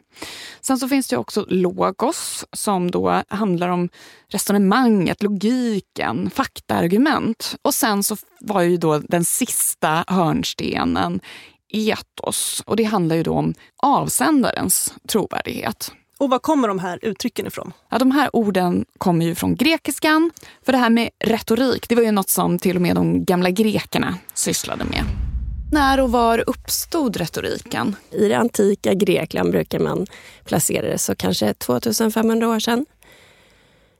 Sen 0.62 0.78
så 0.78 0.88
finns 0.88 1.08
det 1.08 1.18
också 1.18 1.46
logos 1.50 2.46
som 2.54 2.92
då 2.92 3.24
handlar 3.28 3.70
om 3.70 3.90
resonemanget, 4.28 5.24
logiken, 5.24 6.30
faktaargument. 6.30 7.56
Och 7.62 7.74
sen 7.74 8.04
så 8.04 8.16
var 8.40 8.62
ju 8.62 8.78
då 8.78 9.00
den 9.00 9.26
sista 9.26 10.04
hörnstenen 10.08 11.20
etos 11.70 12.64
och 12.66 12.76
det 12.76 12.84
handlar 12.84 13.16
ju 13.16 13.24
då 13.24 13.34
om 13.34 13.54
avsändarens 13.78 14.94
trovärdighet. 15.08 15.92
Och 16.18 16.30
var 16.30 16.40
kommer 16.40 16.68
de 16.68 16.80
här 16.80 17.00
uttrycken 17.02 17.48
ifrån? 17.48 17.74
Ja, 17.90 17.98
de 17.98 18.12
här 18.12 18.30
orden 18.34 18.86
kommer 18.98 19.26
ju 19.26 19.36
från 19.36 19.56
grekiskan. 19.56 20.32
För 20.66 20.72
det 20.72 20.78
här 20.78 20.90
med 20.90 21.10
retorik, 21.20 21.90
det 21.90 21.96
var 21.96 22.04
ju 22.04 22.12
något 22.12 22.30
som 22.30 22.60
till 22.60 22.76
och 22.76 22.82
med 22.82 22.96
de 22.96 23.26
gamla 23.26 23.50
grekerna 23.50 24.18
sysslade 24.34 24.86
med. 24.86 25.04
När 25.72 26.00
och 26.00 26.12
var 26.12 26.44
uppstod 26.50 27.18
retoriken? 27.18 27.96
I 28.12 28.28
det 28.28 28.38
antika 28.38 28.94
Grekland 28.94 29.52
brukar 29.52 29.80
man 29.80 30.06
placera 30.46 30.88
det 30.88 30.98
så 30.98 31.16
kanske 31.16 31.54
2500 31.54 32.50
år 32.50 32.60
sedan. 32.60 32.86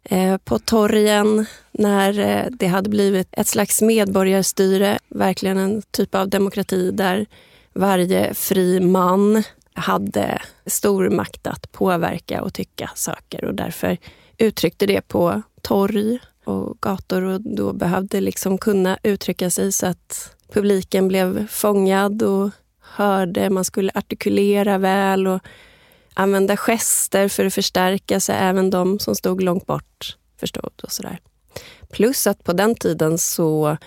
Eh, 0.04 0.38
på 0.38 0.60
torgen, 0.60 1.46
när 1.72 2.20
eh, 2.20 2.46
det 2.52 2.68
hade 2.68 2.90
blivit 2.90 3.28
ett 3.32 3.48
slags 3.48 3.82
medborgarstyre, 3.82 5.00
verkligen 5.10 5.58
en 5.58 5.82
typ 5.92 6.16
av 6.16 6.30
demokrati 6.30 6.92
där 6.92 7.26
varje 7.74 8.34
fri 8.34 8.80
man 8.80 9.44
hade 9.78 10.42
stor 10.66 11.10
makt 11.10 11.48
att 11.48 11.72
påverka 11.72 12.42
och 12.42 12.54
tycka 12.54 12.92
saker 12.96 13.46
och 13.46 13.56
därför 13.56 13.98
uttryckte 14.38 14.86
det 14.86 15.02
på 15.02 15.42
torg 15.62 16.20
och 16.44 16.78
gator 16.82 17.24
och 17.24 17.42
då 17.42 17.74
behövde 17.74 18.22
liksom 18.22 18.58
kunna 18.58 18.98
uttrycka 19.04 19.50
sig 19.50 19.72
så 19.72 19.88
att 19.88 20.36
publiken 20.54 21.08
blev 21.08 21.48
fångad 21.48 22.24
och 22.24 22.50
hörde. 22.80 23.50
Man 23.50 23.66
skulle 23.66 23.92
artikulera 23.96 24.78
väl 24.78 25.28
och 25.28 25.40
använda 26.14 26.58
gester 26.58 27.28
för 27.28 27.46
att 27.46 27.54
förstärka 27.54 28.20
så 28.20 28.32
även 28.32 28.70
de 28.70 29.00
som 29.00 29.16
stod 29.16 29.44
långt 29.44 29.66
bort 29.66 30.18
förstod. 30.40 30.82
och 30.84 30.92
sådär. 30.92 31.20
Plus 31.90 32.28
att 32.28 32.44
på 32.44 32.54
den 32.54 32.76
tiden 32.76 33.18
så 33.18 33.78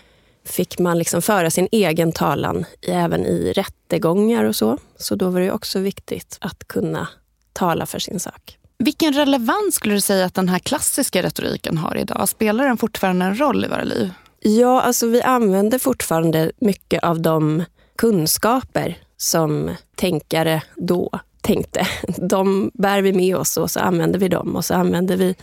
fick 0.53 0.79
man 0.79 0.99
liksom 0.99 1.23
föra 1.23 1.51
sin 1.51 1.69
egen 1.73 2.13
talan 2.13 2.65
även 2.89 3.27
i 3.27 3.53
rättegångar 3.53 4.45
och 4.45 4.57
så. 4.57 4.79
Så 4.97 5.15
då 5.15 5.31
var 5.31 5.41
det 5.41 5.53
också 5.53 5.79
viktigt 5.79 6.39
att 6.41 6.69
kunna 6.69 7.09
tala 7.53 7.87
för 7.87 7.99
sin 7.99 8.21
sak. 8.21 8.59
Vilken 8.79 9.13
relevans 9.13 9.75
skulle 9.75 9.95
du 9.95 10.01
säga 10.01 10.25
att 10.25 10.35
den 10.35 10.49
här 10.49 10.59
klassiska 10.59 11.23
retoriken 11.23 11.79
har 11.79 11.97
idag? 11.97 12.29
Spelar 12.29 12.67
den 12.67 12.77
fortfarande 12.77 13.25
en 13.25 13.41
roll 13.41 13.65
i 13.65 13.69
våra 13.69 13.85
liv? 13.85 14.11
Ja, 14.41 14.81
alltså 14.81 15.07
vi 15.07 15.23
använder 15.23 15.79
fortfarande 15.79 16.53
mycket 16.61 17.05
av 17.05 17.21
de 17.21 17.65
kunskaper 17.97 18.99
som 19.17 19.71
tänkare 19.97 20.63
då 20.77 21.11
tänkte. 21.41 21.87
De 22.29 22.71
bär 22.75 23.03
vi 23.03 23.13
med 23.13 23.37
oss 23.37 23.57
och 23.57 23.71
så 23.71 23.81
använder 23.81 24.19
vi 24.19 24.29
dem 24.29 24.57
och 24.57 24.65
så 24.65 24.75
använder 24.75 25.17
vi 25.17 25.35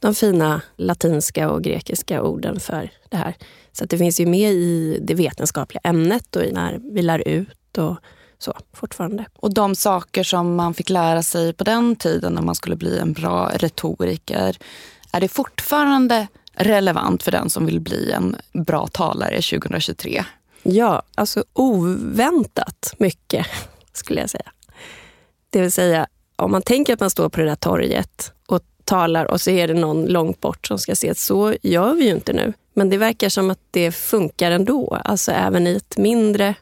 de 0.00 0.14
fina 0.14 0.60
latinska 0.76 1.50
och 1.50 1.62
grekiska 1.62 2.22
orden 2.22 2.60
för 2.60 2.90
det 3.08 3.16
här. 3.16 3.34
Så 3.72 3.84
det 3.84 3.98
finns 3.98 4.20
ju 4.20 4.26
med 4.26 4.52
i 4.52 4.98
det 5.02 5.14
vetenskapliga 5.14 5.80
ämnet 5.84 6.36
och 6.36 6.42
när 6.52 6.80
vi 6.94 7.02
lär 7.02 7.28
ut 7.28 7.78
och 7.78 7.96
så 8.38 8.54
fortfarande. 8.72 9.26
Och 9.34 9.54
de 9.54 9.74
saker 9.74 10.22
som 10.22 10.54
man 10.54 10.74
fick 10.74 10.90
lära 10.90 11.22
sig 11.22 11.52
på 11.52 11.64
den 11.64 11.96
tiden 11.96 12.32
när 12.32 12.42
man 12.42 12.54
skulle 12.54 12.76
bli 12.76 12.98
en 12.98 13.12
bra 13.12 13.50
retoriker, 13.54 14.56
är 15.12 15.20
det 15.20 15.28
fortfarande 15.28 16.26
relevant 16.52 17.22
för 17.22 17.30
den 17.30 17.50
som 17.50 17.66
vill 17.66 17.80
bli 17.80 18.12
en 18.12 18.36
bra 18.52 18.86
talare 18.86 19.42
2023? 19.42 20.24
Ja, 20.62 21.02
alltså 21.14 21.44
oväntat 21.52 22.94
mycket 22.98 23.46
skulle 23.92 24.20
jag 24.20 24.30
säga. 24.30 24.52
Det 25.50 25.60
vill 25.60 25.72
säga, 25.72 26.06
om 26.36 26.50
man 26.50 26.62
tänker 26.62 26.92
att 26.92 27.00
man 27.00 27.10
står 27.10 27.28
på 27.28 27.40
det 27.40 27.46
där 27.46 27.56
torget 27.56 28.32
och 28.46 28.62
talar 28.88 29.30
och 29.30 29.40
så 29.40 29.50
är 29.50 29.68
det 29.68 29.74
någon 29.74 30.06
långt 30.06 30.40
bort 30.40 30.66
som 30.66 30.78
ska 30.78 30.94
se 30.94 31.10
att 31.10 31.18
så 31.18 31.54
gör 31.62 31.94
vi 31.94 32.04
ju 32.04 32.10
inte 32.10 32.32
nu. 32.32 32.52
Men 32.74 32.90
det 32.90 32.96
verkar 32.96 33.28
som 33.28 33.50
att 33.50 33.60
det 33.70 33.92
funkar 33.92 34.50
ändå. 34.50 34.98
Alltså 35.04 35.32
även 35.32 35.66
i 35.66 35.76
ett 35.76 35.96
mindre 35.96 36.54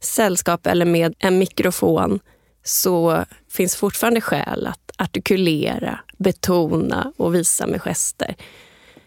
sällskap 0.00 0.66
eller 0.66 0.84
med 0.84 1.14
en 1.18 1.38
mikrofon 1.38 2.20
så 2.64 3.24
finns 3.50 3.76
fortfarande 3.76 4.20
skäl 4.20 4.66
att 4.66 4.90
artikulera, 4.98 6.00
betona 6.16 7.12
och 7.16 7.34
visa 7.34 7.66
med 7.66 7.82
gester. 7.82 8.34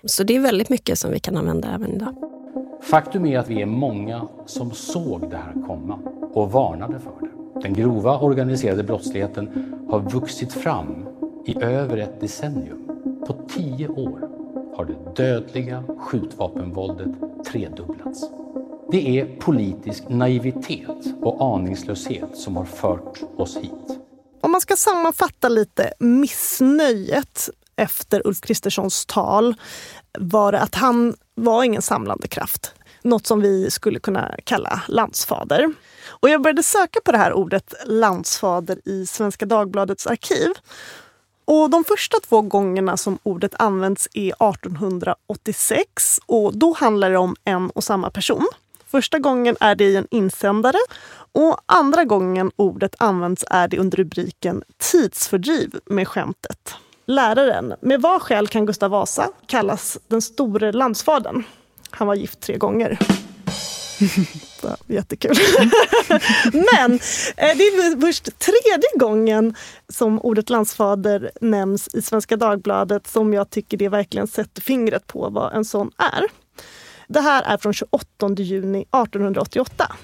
Så 0.06 0.24
det 0.24 0.36
är 0.36 0.40
väldigt 0.40 0.70
mycket 0.70 1.00
som 1.00 1.12
vi 1.12 1.20
kan 1.20 1.38
använda 1.38 1.74
även 1.76 1.96
idag. 1.96 2.16
Faktum 2.82 3.26
är 3.26 3.40
att 3.40 3.50
vi 3.50 3.62
är 3.62 3.66
många 3.66 4.28
som 4.46 4.72
såg 4.72 5.30
det 5.30 5.38
här 5.38 5.54
komma 5.68 6.00
och 6.34 6.52
varnade 6.52 7.00
för 7.00 7.12
det. 7.22 7.62
Den 7.62 7.74
grova 7.74 8.20
organiserade 8.20 8.84
brottsligheten 8.84 9.50
har 9.90 10.00
vuxit 10.00 10.54
fram 10.54 11.06
i 11.46 11.64
över 11.64 11.98
ett 11.98 12.22
decennium. 12.22 12.88
På 13.28 13.48
tio 13.50 13.88
år 13.88 14.30
har 14.76 14.86
det 14.86 15.24
dödliga 15.24 15.84
skjutvapenvåldet 16.00 17.10
tredubblats. 17.46 18.24
Det 18.92 19.20
är 19.20 19.36
politisk 19.40 20.04
naivitet 20.10 21.06
och 21.22 21.56
aningslöshet 21.56 22.38
som 22.38 22.56
har 22.56 22.66
fört 22.66 23.20
oss 23.38 23.58
hit. 23.58 24.00
Om 24.42 24.52
man 24.52 24.62
ska 24.62 24.76
sammanfatta 24.76 25.50
lite 25.50 25.94
missnöjet 26.00 27.50
efter 27.76 28.28
Ulf 28.28 28.42
Kristerssons 28.42 29.06
tal 29.06 29.56
var 30.20 30.54
att 30.54 30.76
han 30.76 31.16
var 31.36 31.64
ingen 31.64 31.82
samlande 31.82 32.28
kraft. 32.28 32.74
Något 33.04 33.28
som 33.28 33.42
vi 33.42 33.72
skulle 33.72 34.00
kunna 34.00 34.36
kalla 34.44 34.82
landsfader. 34.88 35.74
Och 36.10 36.30
jag 36.30 36.42
började 36.42 36.64
söka 36.64 37.00
på 37.06 37.12
det 37.12 37.18
här 37.18 37.34
ordet 37.34 37.74
landsfader 37.86 38.80
i 38.86 39.06
Svenska 39.06 39.46
Dagbladets 39.46 40.08
arkiv. 40.08 40.50
Och 41.46 41.70
de 41.70 41.84
första 41.84 42.18
två 42.20 42.42
gångerna 42.42 42.98
som 42.98 43.20
ordet 43.24 43.54
används 43.60 44.08
är 44.14 44.50
1886 44.50 46.20
och 46.26 46.58
då 46.58 46.74
handlar 46.74 47.12
det 47.12 47.18
om 47.18 47.36
en 47.44 47.70
och 47.70 47.84
samma 47.84 48.10
person. 48.10 48.48
Första 48.88 49.20
gången 49.20 49.58
är 49.60 49.76
det 49.76 49.84
i 49.84 49.96
en 49.96 50.08
insändare 50.12 50.78
och 51.32 51.58
andra 51.66 52.04
gången 52.04 52.52
ordet 52.56 52.96
används 53.00 53.46
är 53.50 53.68
det 53.68 53.78
under 53.78 53.98
rubriken 53.98 54.64
tidsfördriv 54.78 55.80
med 55.86 56.08
skämtet. 56.08 56.76
Läraren, 57.06 57.74
med 57.82 58.02
vad 58.02 58.22
skäl 58.22 58.48
kan 58.48 58.66
Gustav 58.66 58.92
Vasa 58.92 59.30
kallas 59.46 59.98
den 60.08 60.22
store 60.22 60.72
landsfadern? 60.72 61.44
Han 61.90 62.08
var 62.08 62.16
gift 62.16 62.40
tre 62.40 62.58
gånger. 62.58 63.00
Jättekul. 64.88 65.32
Men 66.54 66.94
eh, 67.38 67.58
det 67.58 67.64
är 67.64 68.02
först 68.02 68.40
tredje 68.40 68.90
gången 69.00 69.56
som 69.90 70.20
ordet 70.20 70.50
landsfader 70.50 71.32
nämns 71.42 71.96
i 71.96 72.02
Svenska 72.02 72.38
Dagbladet 72.38 73.08
som 73.08 73.34
jag 73.34 73.50
tycker 73.50 73.78
det 73.78 73.90
verkligen 73.90 74.28
sätter 74.28 74.62
fingret 74.62 75.08
på 75.08 75.30
vad 75.30 75.54
en 75.54 75.66
sån 75.66 75.92
är. 75.98 76.24
Det 77.08 77.22
här 77.22 77.44
är 77.44 77.58
från 77.58 77.74
28 77.74 78.02
juni 78.38 78.82
1888. 78.82 79.96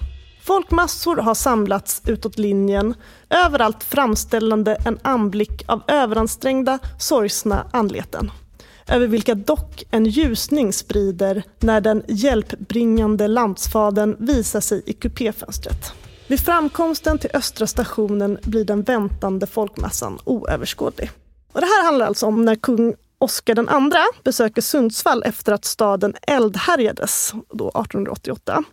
Folkmassor 0.43 1.17
har 1.17 1.35
samlats 1.35 2.01
utåt 2.05 2.37
linjen, 2.37 2.93
överallt 3.29 3.83
framställande 3.83 4.77
en 4.85 4.99
anblick 5.01 5.63
av 5.67 5.83
överansträngda, 5.87 6.79
sorgsna 6.99 7.67
anleten 7.73 8.31
över 8.87 9.07
vilka 9.07 9.35
dock 9.35 9.83
en 9.91 10.05
ljusning 10.05 10.73
sprider 10.73 11.43
när 11.59 11.81
den 11.81 12.03
hjälpbringande 12.07 13.27
landsfaden 13.27 14.15
visar 14.19 14.59
sig 14.59 14.83
i 14.85 14.93
kupéfönstret. 14.93 15.93
Vid 16.27 16.39
framkomsten 16.39 17.17
till 17.17 17.29
Östra 17.33 17.67
stationen 17.67 18.37
blir 18.43 18.65
den 18.65 18.83
väntande 18.83 19.47
folkmassan 19.47 20.19
oöverskådlig. 20.23 21.11
Och 21.53 21.61
det 21.61 21.67
här 21.67 21.85
handlar 21.85 22.05
alltså 22.05 22.25
om 22.25 22.45
när 22.45 22.55
kung 22.55 22.95
Oscar 23.19 23.59
II 23.59 24.23
besöker 24.23 24.61
Sundsvall 24.61 25.23
efter 25.23 25.53
att 25.53 25.65
staden 25.65 26.13
eldhärjades 26.21 27.33
då 27.53 27.67
1888. 27.67 28.63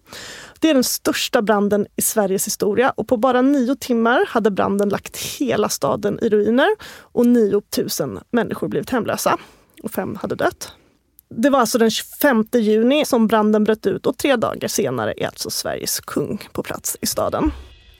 Det 0.60 0.70
är 0.70 0.74
den 0.74 0.84
största 0.84 1.42
branden 1.42 1.86
i 1.96 2.02
Sveriges 2.02 2.46
historia 2.46 2.90
och 2.90 3.08
på 3.08 3.16
bara 3.16 3.42
nio 3.42 3.76
timmar 3.76 4.26
hade 4.28 4.50
branden 4.50 4.88
lagt 4.88 5.16
hela 5.16 5.68
staden 5.68 6.18
i 6.22 6.28
ruiner 6.28 6.68
och 6.98 7.26
9000 7.26 8.18
människor 8.30 8.68
blivit 8.68 8.90
hemlösa 8.90 9.38
och 9.84 9.90
fem 9.90 10.16
hade 10.16 10.34
dött. 10.34 10.72
Det 11.28 11.50
var 11.50 11.60
alltså 11.60 11.78
den 11.78 11.90
25 11.90 12.44
juni 12.52 13.04
som 13.04 13.26
branden 13.26 13.64
bröt 13.64 13.86
ut 13.86 14.06
och 14.06 14.18
tre 14.18 14.36
dagar 14.36 14.68
senare 14.68 15.14
är 15.16 15.26
alltså 15.26 15.50
Sveriges 15.50 16.00
kung 16.00 16.48
på 16.52 16.62
plats 16.62 16.96
i 17.00 17.06
staden. 17.06 17.52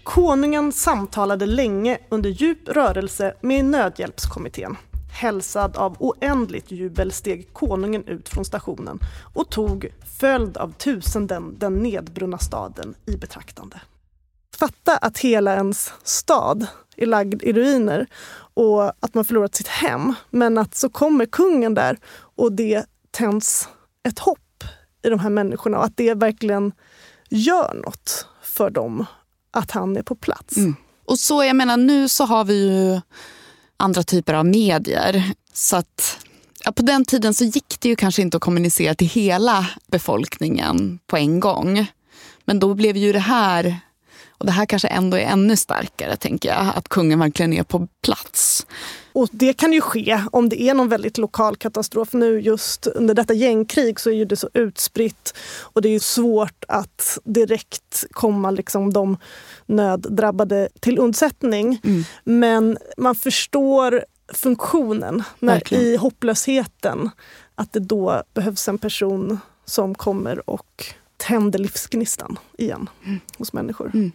Konungen 0.03 0.73
samtalade 0.73 1.47
länge 1.47 1.99
under 2.09 2.31
djup 2.31 2.69
rörelse 2.69 3.35
med 3.41 3.65
nödhjälpskommittén. 3.65 4.77
Hälsad 5.13 5.77
av 5.77 5.97
oändligt 5.99 6.71
jubel 6.71 7.13
steg 7.13 7.53
konungen 7.53 8.05
ut 8.07 8.29
från 8.29 8.45
stationen 8.45 8.99
och 9.35 9.51
tog, 9.51 9.93
följd 10.21 10.57
av 10.57 10.73
tusenden, 10.73 11.57
den 11.59 11.75
nedbrunna 11.75 12.39
staden 12.39 12.95
i 13.07 13.17
betraktande. 13.17 13.81
Fatta 14.57 14.97
att 14.97 15.19
hela 15.19 15.55
ens 15.55 15.93
stad 16.03 16.67
är 16.97 17.07
lagd 17.07 17.43
i 17.43 17.53
ruiner 17.53 18.07
och 18.55 18.89
att 19.01 19.15
man 19.15 19.25
förlorat 19.25 19.55
sitt 19.55 19.69
hem. 19.69 20.15
Men 20.31 20.59
att 20.59 20.75
så 20.75 20.89
kommer 20.89 21.27
kungen 21.27 21.75
där 21.75 21.99
och 22.37 22.53
det 22.53 22.85
tänds 23.11 23.69
ett 24.09 24.19
hopp 24.19 24.65
i 25.03 25.09
de 25.09 25.19
här 25.19 25.31
människorna 25.31 25.79
och 25.79 25.85
att 25.85 25.97
det 25.97 26.15
verkligen 26.15 26.73
gör 27.29 27.75
något 27.85 28.27
för 28.43 28.71
dem 28.71 29.07
att 29.51 29.71
han 29.71 29.97
är 29.97 30.03
på 30.03 30.15
plats. 30.15 30.57
Mm. 30.57 30.77
Och 31.05 31.19
så 31.19 31.45
jag 31.45 31.57
menar 31.57 31.77
nu 31.77 32.09
så 32.09 32.25
har 32.25 32.45
vi 32.45 32.55
ju 32.55 33.01
andra 33.77 34.03
typer 34.03 34.35
av 34.35 34.47
medier. 34.47 35.33
Så 35.53 35.77
att 35.77 36.19
ja, 36.65 36.73
på 36.73 36.83
den 36.83 37.05
tiden 37.05 37.35
så 37.35 37.45
gick 37.45 37.81
det 37.81 37.89
ju 37.89 37.97
kanske 37.97 38.23
inte 38.23 38.37
att 38.37 38.43
kommunicera 38.43 38.95
till 38.95 39.09
hela 39.09 39.67
befolkningen 39.87 40.99
på 41.07 41.17
en 41.17 41.41
gång. 41.41 41.87
Men 42.45 42.59
då 42.59 42.75
blev 42.75 42.97
ju 42.97 43.13
det 43.13 43.19
här 43.19 43.79
och 44.39 44.47
det 44.47 44.53
här 44.53 44.67
kanske 44.67 44.89
ändå 44.89 45.17
är 45.17 45.27
ännu 45.27 45.57
starkare, 45.57 46.17
tänker 46.17 46.49
jag, 46.49 46.73
att 46.75 46.89
kungen 46.89 47.19
verkligen 47.19 47.53
är 47.53 47.63
på 47.63 47.89
plats. 48.03 48.67
Och 49.13 49.29
det 49.33 49.53
kan 49.53 49.73
ju 49.73 49.81
ske 49.81 50.21
om 50.33 50.49
det 50.49 50.63
är 50.63 50.75
någon 50.75 50.89
väldigt 50.89 51.19
lokal 51.19 51.57
katastrof. 51.57 52.13
Nu 52.13 52.41
just 52.41 52.87
under 52.87 53.15
detta 53.15 53.35
gängkrig 53.35 54.01
så 54.01 54.11
är 54.11 54.25
det 54.25 54.37
så 54.37 54.49
utspritt 54.55 55.35
och 55.61 55.83
det 55.83 55.89
är 55.89 55.99
svårt 55.99 56.65
att 56.69 57.19
direkt 57.25 58.05
komma 58.11 58.51
liksom 58.51 58.93
de 58.93 59.17
nöddrabbade 59.67 60.69
till 60.81 60.99
undsättning. 60.99 61.81
Mm. 61.85 62.05
Men 62.25 62.79
man 62.97 63.15
förstår 63.15 64.05
funktionen 64.33 65.23
när, 65.39 65.75
i 65.75 65.97
hopplösheten. 65.97 67.11
Att 67.55 67.73
det 67.73 67.81
då 67.81 68.23
behövs 68.35 68.69
en 68.69 68.79
person 68.79 69.39
som 69.65 69.95
kommer 69.95 70.51
och 70.51 70.85
tänder 71.17 71.59
livsgnistan 71.59 72.39
igen 72.59 72.89
mm. 73.05 73.21
hos 73.39 73.53
människor. 73.53 73.91
Mm 73.95 74.13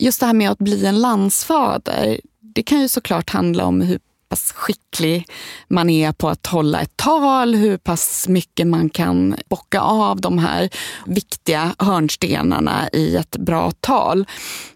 just 0.00 0.20
det 0.20 0.26
här 0.26 0.34
med 0.34 0.50
att 0.50 0.58
bli 0.58 0.86
en 0.86 1.00
landsfader, 1.00 2.20
det 2.40 2.62
kan 2.62 2.80
ju 2.80 2.88
såklart 2.88 3.30
handla 3.30 3.64
om 3.64 3.80
hur 3.80 3.98
pass 4.28 4.52
skicklig 4.52 5.26
man 5.68 5.90
är 5.90 6.12
på 6.12 6.28
att 6.28 6.46
hålla 6.46 6.80
ett 6.80 6.96
tal, 6.96 7.54
hur 7.54 7.76
pass 7.76 8.28
mycket 8.28 8.66
man 8.66 8.90
kan 8.90 9.36
bocka 9.48 9.80
av 9.80 10.20
de 10.20 10.38
här 10.38 10.68
viktiga 11.06 11.74
hörnstenarna 11.78 12.88
i 12.92 13.16
ett 13.16 13.36
bra 13.36 13.70
tal. 13.80 14.26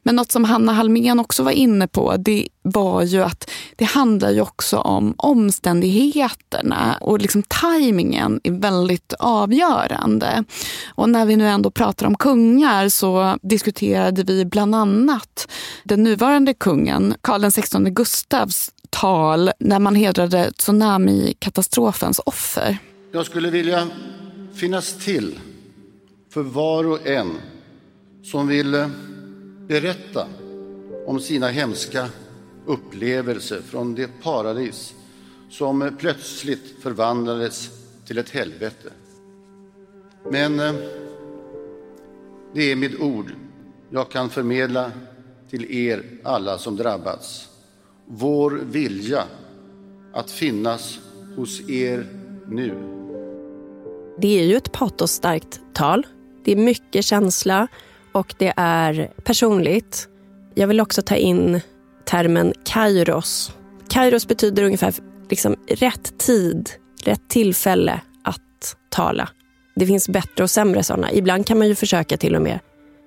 Men 0.02 0.16
något 0.16 0.32
som 0.32 0.44
Hanna 0.44 0.72
Halmén 0.72 1.20
också 1.20 1.42
var 1.42 1.50
inne 1.50 1.88
på, 1.88 2.16
det 2.16 2.48
var 2.62 3.02
ju 3.02 3.22
att 3.22 3.50
det 3.76 3.84
handlar 3.84 4.30
ju 4.30 4.40
också 4.40 4.78
om 4.78 5.14
omständigheterna 5.16 6.98
och 7.00 7.18
liksom 7.18 7.42
tajmingen 7.42 8.40
är 8.44 8.52
väldigt 8.52 9.12
avgörande. 9.18 10.44
Och 10.94 11.08
när 11.08 11.26
vi 11.26 11.36
nu 11.36 11.48
ändå 11.48 11.70
pratar 11.70 12.06
om 12.06 12.16
kungar 12.16 12.88
så 12.88 13.38
diskuterade 13.42 14.22
vi 14.22 14.44
bland 14.44 14.74
annat 14.74 15.48
den 15.84 16.02
nuvarande 16.02 16.54
kungen, 16.54 17.14
Karl 17.20 17.50
XVI 17.50 17.90
Gustavs 17.90 18.71
tal 18.92 19.50
när 19.58 19.78
man 19.78 19.94
hedrade 19.94 20.52
tsunamikatastrofens 20.52 22.18
offer. 22.26 22.78
Jag 23.12 23.26
skulle 23.26 23.50
vilja 23.50 23.88
finnas 24.54 25.04
till 25.04 25.38
för 26.30 26.42
var 26.42 26.86
och 26.86 27.06
en 27.06 27.32
som 28.22 28.48
vill 28.48 28.84
berätta 29.68 30.26
om 31.06 31.20
sina 31.20 31.48
hemska 31.48 32.08
upplevelser 32.66 33.60
från 33.60 33.94
det 33.94 34.10
paradis 34.22 34.94
som 35.50 35.96
plötsligt 35.98 36.82
förvandlades 36.82 37.70
till 38.06 38.18
ett 38.18 38.30
helvete. 38.30 38.92
Men 40.30 40.60
eh, 40.60 40.74
det 42.54 42.72
är 42.72 42.76
med 42.76 43.00
ord 43.00 43.32
jag 43.90 44.10
kan 44.10 44.30
förmedla 44.30 44.92
till 45.50 45.72
er 45.72 46.04
alla 46.24 46.58
som 46.58 46.76
drabbats 46.76 47.48
vår 48.14 48.50
vilja 48.50 49.24
att 50.12 50.30
finnas 50.30 50.98
hos 51.36 51.70
er 51.70 52.06
nu. 52.48 52.74
Det 54.18 54.40
är 54.40 54.44
ju 54.44 54.56
ett 54.56 54.72
patosstarkt 54.72 55.60
tal. 55.72 56.06
Det 56.44 56.52
är 56.52 56.56
mycket 56.56 57.04
känsla 57.04 57.68
och 58.12 58.34
det 58.38 58.52
är 58.56 59.12
personligt. 59.24 60.08
Jag 60.54 60.66
vill 60.66 60.80
också 60.80 61.02
ta 61.02 61.14
in 61.16 61.60
termen 62.04 62.52
kairos. 62.64 63.52
Kairos 63.88 64.28
betyder 64.28 64.62
ungefär 64.62 64.94
liksom 65.30 65.56
rätt 65.66 66.18
tid, 66.18 66.70
rätt 67.04 67.28
tillfälle 67.28 68.00
att 68.24 68.76
tala. 68.88 69.28
Det 69.76 69.86
finns 69.86 70.08
bättre 70.08 70.44
och 70.44 70.50
sämre 70.50 70.82
sådana. 70.82 71.12
Ibland 71.12 71.46
kan 71.46 71.58
man 71.58 71.68
ju 71.68 71.74
försöka 71.74 72.16
till 72.16 72.36
och 72.36 72.42
med 72.42 72.58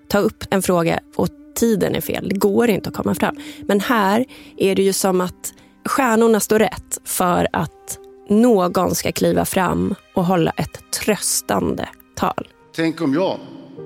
ta 0.07 0.17
upp 0.17 0.43
en 0.49 0.61
fråga 0.61 0.99
och 1.15 1.27
tiden 1.55 1.95
är 1.95 2.01
fel. 2.01 2.29
Det 2.29 2.35
går 2.35 2.69
inte 2.69 2.89
att 2.89 2.95
komma 2.95 3.15
fram. 3.15 3.35
Men 3.61 3.79
här 3.79 4.25
är 4.57 4.75
det 4.75 4.83
ju 4.83 4.93
som 4.93 5.21
att 5.21 5.53
stjärnorna 5.85 6.39
står 6.39 6.59
rätt 6.59 6.99
för 7.05 7.47
att 7.53 7.99
någon 8.29 8.95
ska 8.95 9.11
kliva 9.11 9.45
fram 9.45 9.95
och 10.13 10.25
hålla 10.25 10.51
ett 10.51 10.91
tröstande 10.91 11.89
tal. 12.15 12.47
Tänk 12.75 13.01
om 13.01 13.13
jag, 13.13 13.37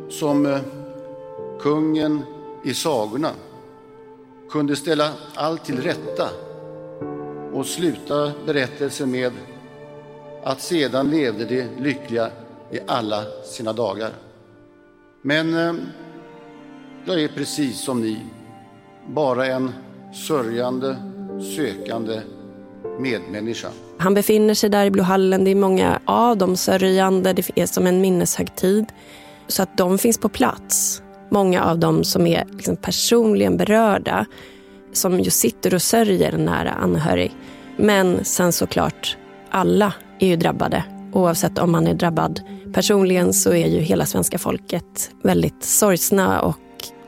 som 0.09 0.45
eh, 0.45 0.59
kungen 1.59 2.21
i 2.65 2.73
sagorna, 2.73 3.31
kunde 4.51 4.75
ställa 4.75 5.11
allt 5.35 5.65
till 5.65 5.81
rätta 5.81 6.29
och 7.53 7.65
sluta 7.65 8.31
berättelsen 8.45 9.11
med 9.11 9.31
att 10.43 10.61
sedan 10.61 11.09
levde 11.09 11.45
de 11.45 11.67
lyckliga 11.77 12.29
i 12.71 12.79
alla 12.87 13.23
sina 13.45 13.73
dagar. 13.73 14.11
Men 15.21 15.53
eh, 15.53 15.73
jag 17.05 17.23
är 17.23 17.27
precis 17.27 17.79
som 17.79 18.01
ni, 18.01 18.17
bara 19.07 19.45
en 19.45 19.71
sörjande, 20.13 20.97
sökande 21.55 22.21
medmänniska. 22.99 23.67
Han 23.97 24.13
befinner 24.13 24.53
sig 24.53 24.69
där 24.69 24.85
i 24.85 24.91
Blåhallen. 24.91 25.43
Det 25.43 25.51
är 25.51 25.55
många 25.55 25.99
av 26.05 26.37
dem 26.37 26.55
sörjande. 26.55 27.33
Det 27.33 27.49
är 27.55 27.65
som 27.65 27.87
en 27.87 28.01
minneshögtid. 28.01 28.85
Så 29.47 29.63
att 29.63 29.77
de 29.77 29.97
finns 29.97 30.17
på 30.17 30.29
plats. 30.29 31.01
Många 31.29 31.63
av 31.63 31.79
dem 31.79 32.03
som 32.03 32.27
är 32.27 32.45
liksom 32.51 32.75
personligen 32.75 33.57
berörda. 33.57 34.25
Som 34.93 35.19
ju 35.19 35.29
sitter 35.29 35.73
och 35.73 35.81
sörjer 35.81 36.33
en 36.33 36.45
nära 36.45 36.71
anhörig. 36.71 37.35
Men 37.77 38.25
sen 38.25 38.51
såklart, 38.51 39.17
alla 39.49 39.93
är 40.19 40.27
ju 40.27 40.35
drabbade. 40.35 40.83
Oavsett 41.13 41.57
om 41.57 41.71
man 41.71 41.87
är 41.87 41.93
drabbad 41.93 42.41
personligen 42.73 43.33
så 43.33 43.53
är 43.53 43.67
ju 43.67 43.79
hela 43.79 44.05
svenska 44.05 44.37
folket 44.37 45.11
väldigt 45.23 45.63
sorgsna 45.63 46.41
och 46.41 46.55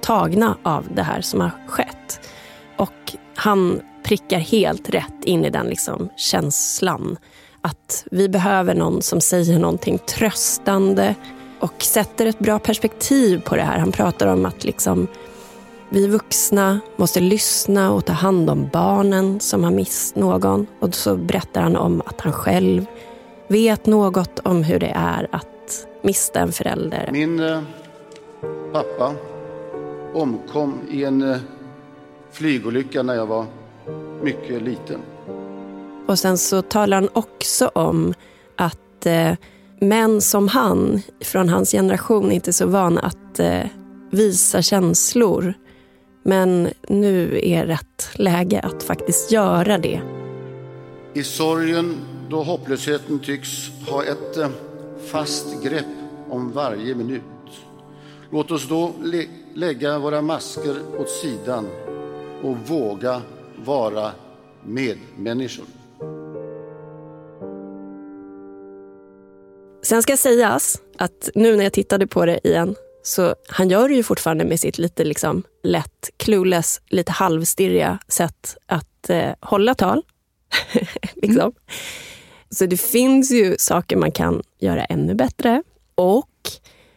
tagna 0.02 0.58
av 0.64 0.88
det 0.94 1.04
här 1.04 1.22
som 1.22 1.42
har 1.42 1.52
skett. 1.68 2.30
Och 2.78 3.16
han 3.36 3.82
prickar 4.04 4.40
helt 4.40 4.90
rätt 4.90 5.24
in 5.24 5.46
i 5.46 5.50
den 5.50 5.66
liksom 5.66 6.10
känslan. 6.18 7.18
Att 7.62 8.04
vi 8.12 8.30
behöver 8.30 8.76
någon 8.76 9.02
som 9.02 9.22
säger 9.22 9.60
någonting 9.60 9.98
tröstande 9.98 11.16
och 11.60 11.84
sätter 11.84 12.26
ett 12.26 12.40
bra 12.40 12.60
perspektiv 12.60 13.42
på 13.42 13.56
det 13.56 13.62
här. 13.62 13.80
Han 13.80 13.92
pratar 13.92 14.28
om 14.28 14.46
att 14.46 14.64
liksom, 14.64 15.08
vi 15.90 16.08
vuxna 16.08 16.80
måste 16.96 17.20
lyssna 17.20 17.92
och 17.92 18.06
ta 18.06 18.14
hand 18.14 18.50
om 18.50 18.70
barnen 18.74 19.40
som 19.40 19.64
har 19.64 19.72
mist 19.72 20.16
någon. 20.16 20.68
Och 20.80 20.96
så 20.96 21.16
berättar 21.16 21.62
han 21.62 21.76
om 21.76 22.02
att 22.06 22.22
han 22.22 22.34
själv 22.34 22.86
vet 23.48 23.86
något 23.86 24.40
om 24.40 24.64
hur 24.64 24.80
det 24.80 24.94
är 24.96 25.28
att 25.32 25.88
mista 26.04 26.40
en 26.40 26.52
förälder. 26.52 27.10
Min 27.12 27.40
eh, 27.40 27.62
pappa 28.74 29.14
omkom 30.14 30.80
i 30.90 31.04
en 31.04 31.22
eh, 31.22 31.38
flygolycka 32.32 33.04
när 33.04 33.16
jag 33.16 33.26
var 33.26 33.46
mycket 34.22 34.62
liten. 34.62 35.00
Och 36.08 36.20
sen 36.20 36.38
så 36.38 36.62
talar 36.62 36.98
han 36.98 37.10
också 37.14 37.68
om 37.68 38.14
att 38.56 39.06
eh, 39.06 39.34
män 39.80 40.22
som 40.22 40.48
han, 40.48 41.02
från 41.22 41.50
hans 41.50 41.72
generation, 41.72 42.32
inte 42.32 42.50
är 42.50 42.54
så 42.54 42.68
vana 42.68 43.02
att 43.02 43.40
eh, 43.40 43.66
visa 44.12 44.62
känslor. 44.62 45.54
Men 46.24 46.70
nu 46.88 47.40
är 47.44 47.66
rätt 47.66 48.10
läge 48.14 48.60
att 48.60 48.84
faktiskt 48.84 49.32
göra 49.32 49.78
det. 49.78 50.02
I 51.14 51.24
sorgen 51.24 51.98
då 52.30 52.44
hopplösheten 52.44 53.20
tycks 53.20 53.50
ha 53.90 54.04
ett 54.04 54.38
eh, 54.38 54.50
fast 55.12 55.64
grepp 55.64 55.86
om 56.30 56.52
varje 56.52 56.96
minut 56.96 57.22
Låt 58.34 58.52
oss 58.52 58.68
då 58.68 58.92
lä 59.04 59.26
lägga 59.54 60.00
våra 60.00 60.22
masker 60.22 60.76
åt 61.00 61.10
sidan 61.10 61.68
och 62.44 62.58
våga 62.58 63.22
vara 63.66 64.12
medmänniskor. 64.64 65.66
Sen 69.84 70.04
ska 70.04 70.18
sägas 70.18 70.82
att 70.98 71.30
nu 71.36 71.56
när 71.56 71.64
jag 71.64 71.74
tittade 71.74 72.08
på 72.08 72.26
det 72.26 72.48
igen 72.48 72.76
så 73.04 73.36
han 73.48 73.70
gör 73.70 73.90
det 73.90 73.96
ju 73.96 74.04
fortfarande 74.04 74.46
med 74.46 74.60
sitt 74.60 74.78
lite 74.78 75.04
liksom 75.04 75.44
lätt 75.64 76.10
clueless, 76.18 76.82
lite 76.90 77.12
halvstirriga 77.12 78.00
sätt 78.08 78.58
att 78.66 79.10
eh, 79.10 79.32
hålla 79.40 79.76
tal. 79.76 80.04
liksom. 81.14 81.42
Mm. 81.42 81.54
Så 82.50 82.66
det 82.66 82.78
finns 82.78 83.32
ju 83.32 83.56
saker 83.60 83.98
man 83.98 84.12
kan 84.12 84.42
göra 84.60 84.86
ännu 84.86 85.14
bättre. 85.14 85.64
Och 85.96 86.28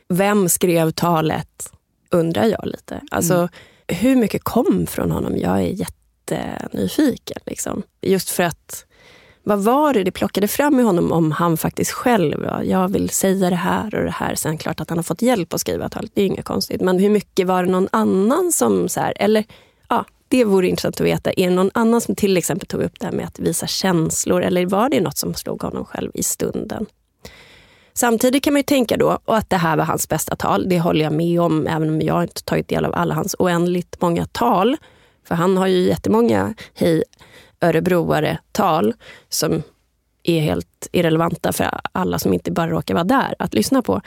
vem 0.08 0.48
skrev 0.48 0.90
talet, 0.90 1.72
undrar 2.14 2.44
jag 2.44 2.66
lite. 2.66 3.00
Alltså, 3.10 3.34
mm. 3.34 3.48
hur 3.88 4.16
mycket 4.16 4.44
kom 4.44 4.86
från 4.86 5.10
honom? 5.10 5.36
Jag 5.38 5.62
är 5.62 5.86
jättenyfiken. 6.30 7.38
Liksom. 7.46 7.82
Just 8.00 8.30
för 8.30 8.42
att 8.42 8.86
vad 9.46 9.58
var 9.58 9.94
det 9.94 10.04
det 10.04 10.10
plockade 10.10 10.48
fram 10.48 10.80
i 10.80 10.82
honom 10.82 11.12
om 11.12 11.32
han 11.32 11.56
faktiskt 11.56 11.90
själv, 11.90 12.44
ja, 12.44 12.64
jag 12.64 12.88
vill 12.88 13.10
säga 13.10 13.50
det 13.50 13.56
här 13.56 13.94
och 13.94 14.04
det 14.04 14.10
här. 14.10 14.34
Sen 14.34 14.58
klart 14.58 14.80
att 14.80 14.88
han 14.88 14.98
har 14.98 15.02
fått 15.02 15.22
hjälp 15.22 15.54
att 15.54 15.60
skriva 15.60 15.88
talet, 15.88 16.10
det 16.14 16.22
är 16.22 16.26
inget 16.26 16.44
konstigt. 16.44 16.80
Men 16.80 16.98
hur 16.98 17.10
mycket 17.10 17.46
var 17.46 17.64
det 17.64 17.70
någon 17.70 17.88
annan 17.92 18.52
som, 18.52 18.88
så 18.88 19.00
här, 19.00 19.12
eller 19.16 19.44
ja, 19.88 20.04
det 20.28 20.44
vore 20.44 20.68
intressant 20.68 21.00
att 21.00 21.06
veta. 21.06 21.32
Är 21.32 21.48
det 21.48 21.54
någon 21.54 21.70
annan 21.74 22.00
som 22.00 22.14
till 22.14 22.36
exempel 22.36 22.66
tog 22.66 22.82
upp 22.82 23.00
det 23.00 23.06
här 23.06 23.12
med 23.12 23.26
att 23.26 23.38
visa 23.38 23.66
känslor 23.66 24.42
eller 24.42 24.66
var 24.66 24.88
det 24.88 25.00
något 25.00 25.18
som 25.18 25.34
slog 25.34 25.62
honom 25.62 25.84
själv 25.84 26.10
i 26.14 26.22
stunden? 26.22 26.86
Samtidigt 27.96 28.44
kan 28.44 28.52
man 28.52 28.58
ju 28.58 28.64
tänka 28.64 28.96
då, 28.96 29.18
och 29.24 29.36
att 29.36 29.50
det 29.50 29.56
här 29.56 29.76
var 29.76 29.84
hans 29.84 30.08
bästa 30.08 30.36
tal, 30.36 30.68
det 30.68 30.80
håller 30.80 31.04
jag 31.04 31.12
med 31.12 31.40
om, 31.40 31.66
även 31.66 31.88
om 31.88 32.00
jag 32.00 32.22
inte 32.22 32.44
tagit 32.44 32.68
del 32.68 32.84
av 32.84 32.94
alla 32.94 33.14
hans 33.14 33.36
oändligt 33.38 34.00
många 34.00 34.26
tal. 34.26 34.76
För 35.28 35.34
han 35.34 35.56
har 35.56 35.66
ju 35.66 35.78
jättemånga 35.78 36.54
hej 36.74 37.04
örebroare 37.60 38.38
tal 38.52 38.94
som 39.28 39.62
är 40.22 40.40
helt 40.40 40.88
irrelevanta 40.92 41.52
för 41.52 41.80
alla 41.92 42.18
som 42.18 42.32
inte 42.32 42.52
bara 42.52 42.70
råkar 42.70 42.94
vara 42.94 43.04
där 43.04 43.34
att 43.38 43.54
lyssna 43.54 43.82
på. 43.82 44.00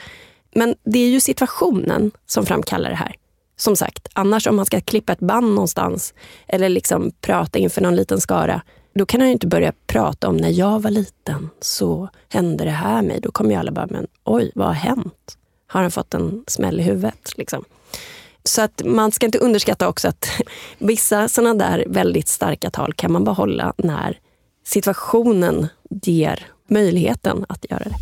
Men 0.54 0.74
det 0.84 0.98
är 0.98 1.08
ju 1.08 1.20
situationen 1.20 2.10
som 2.26 2.46
framkallar 2.46 2.90
det 2.90 2.96
här. 2.96 3.14
Som 3.56 3.76
sagt, 3.76 4.08
annars 4.12 4.46
om 4.46 4.56
man 4.56 4.66
ska 4.66 4.80
klippa 4.80 5.12
ett 5.12 5.20
band 5.20 5.54
någonstans 5.54 6.14
eller 6.46 6.68
liksom 6.68 7.12
prata 7.20 7.58
inför 7.58 7.80
någon 7.80 7.96
liten 7.96 8.20
skara, 8.20 8.62
då 8.98 9.06
kan 9.06 9.20
han 9.20 9.28
ju 9.28 9.32
inte 9.32 9.46
börja 9.46 9.72
prata 9.86 10.28
om 10.28 10.36
när 10.36 10.48
jag 10.48 10.80
var 10.80 10.90
liten 10.90 11.50
så 11.60 12.08
hände 12.28 12.64
det 12.64 12.70
här 12.70 13.02
mig. 13.02 13.20
Då 13.20 13.30
kommer 13.30 13.50
ju 13.50 13.56
alla 13.56 13.72
bara, 13.72 13.86
men 13.90 14.06
oj, 14.24 14.52
vad 14.54 14.66
har 14.66 14.74
hänt? 14.74 15.38
Har 15.66 15.82
han 15.82 15.90
fått 15.90 16.14
en 16.14 16.44
smäll 16.46 16.80
i 16.80 16.82
huvudet? 16.82 17.38
Liksom. 17.38 17.64
Så 18.44 18.62
att 18.62 18.82
man 18.84 19.12
ska 19.12 19.26
inte 19.26 19.38
underskatta 19.38 19.88
också 19.88 20.08
att 20.08 20.28
vissa 20.78 21.28
sådana 21.28 21.54
där 21.54 21.84
väldigt 21.88 22.28
starka 22.28 22.70
tal 22.70 22.92
kan 22.92 23.12
man 23.12 23.24
behålla 23.24 23.72
när 23.76 24.18
situationen 24.64 25.68
ger 25.90 26.46
möjligheten 26.68 27.44
att 27.48 27.66
göra 27.70 27.84
det 27.84 27.96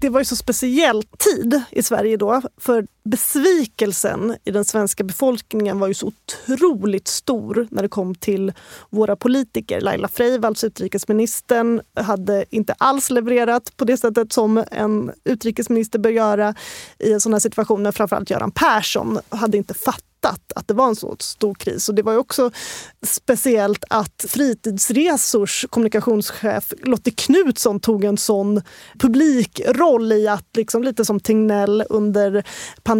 det 0.00 0.08
var 0.08 0.20
ju 0.20 0.24
så 0.24 0.36
speciell 0.36 1.02
tid 1.02 1.62
i 1.70 1.82
Sverige 1.82 2.16
då. 2.16 2.42
För 2.58 2.86
besvikelsen 3.10 4.36
i 4.44 4.50
den 4.50 4.64
svenska 4.64 5.04
befolkningen 5.04 5.78
var 5.78 5.88
ju 5.88 5.94
så 5.94 6.06
otroligt 6.06 7.08
stor 7.08 7.68
när 7.70 7.82
det 7.82 7.88
kom 7.88 8.14
till 8.14 8.52
våra 8.90 9.16
politiker. 9.16 9.80
Laila 9.80 10.08
Freivalds, 10.08 10.64
utrikesministern, 10.64 11.80
hade 11.94 12.44
inte 12.50 12.72
alls 12.78 13.10
levererat 13.10 13.76
på 13.76 13.84
det 13.84 13.96
sättet 13.96 14.32
som 14.32 14.64
en 14.70 15.12
utrikesminister 15.24 15.98
bör 15.98 16.10
göra 16.10 16.54
i 16.98 17.12
en 17.12 17.20
sån 17.20 17.32
här 17.32 17.40
situation. 17.40 17.82
Men 17.82 17.92
Framförallt 17.92 18.30
Göran 18.30 18.50
Persson 18.50 19.18
hade 19.28 19.56
inte 19.56 19.74
fattat 19.74 20.04
att 20.54 20.68
det 20.68 20.74
var 20.74 20.88
en 20.88 20.96
så 20.96 21.16
stor 21.18 21.54
kris. 21.54 21.88
Och 21.88 21.94
det 21.94 22.02
var 22.02 22.12
ju 22.12 22.18
också 22.18 22.50
speciellt 23.06 23.84
att 23.90 24.24
Fritidsresors 24.28 25.66
kommunikationschef 25.70 26.72
Lottie 26.82 27.12
Knutsson 27.16 27.80
tog 27.80 28.04
en 28.04 28.16
sån 28.16 28.62
publikroll 28.98 30.12
i 30.12 30.28
att, 30.28 30.56
liksom, 30.56 30.82
lite 30.82 31.04
som 31.04 31.20
Tegnell 31.20 31.84
under 31.90 32.44
pandemin, 32.82 32.99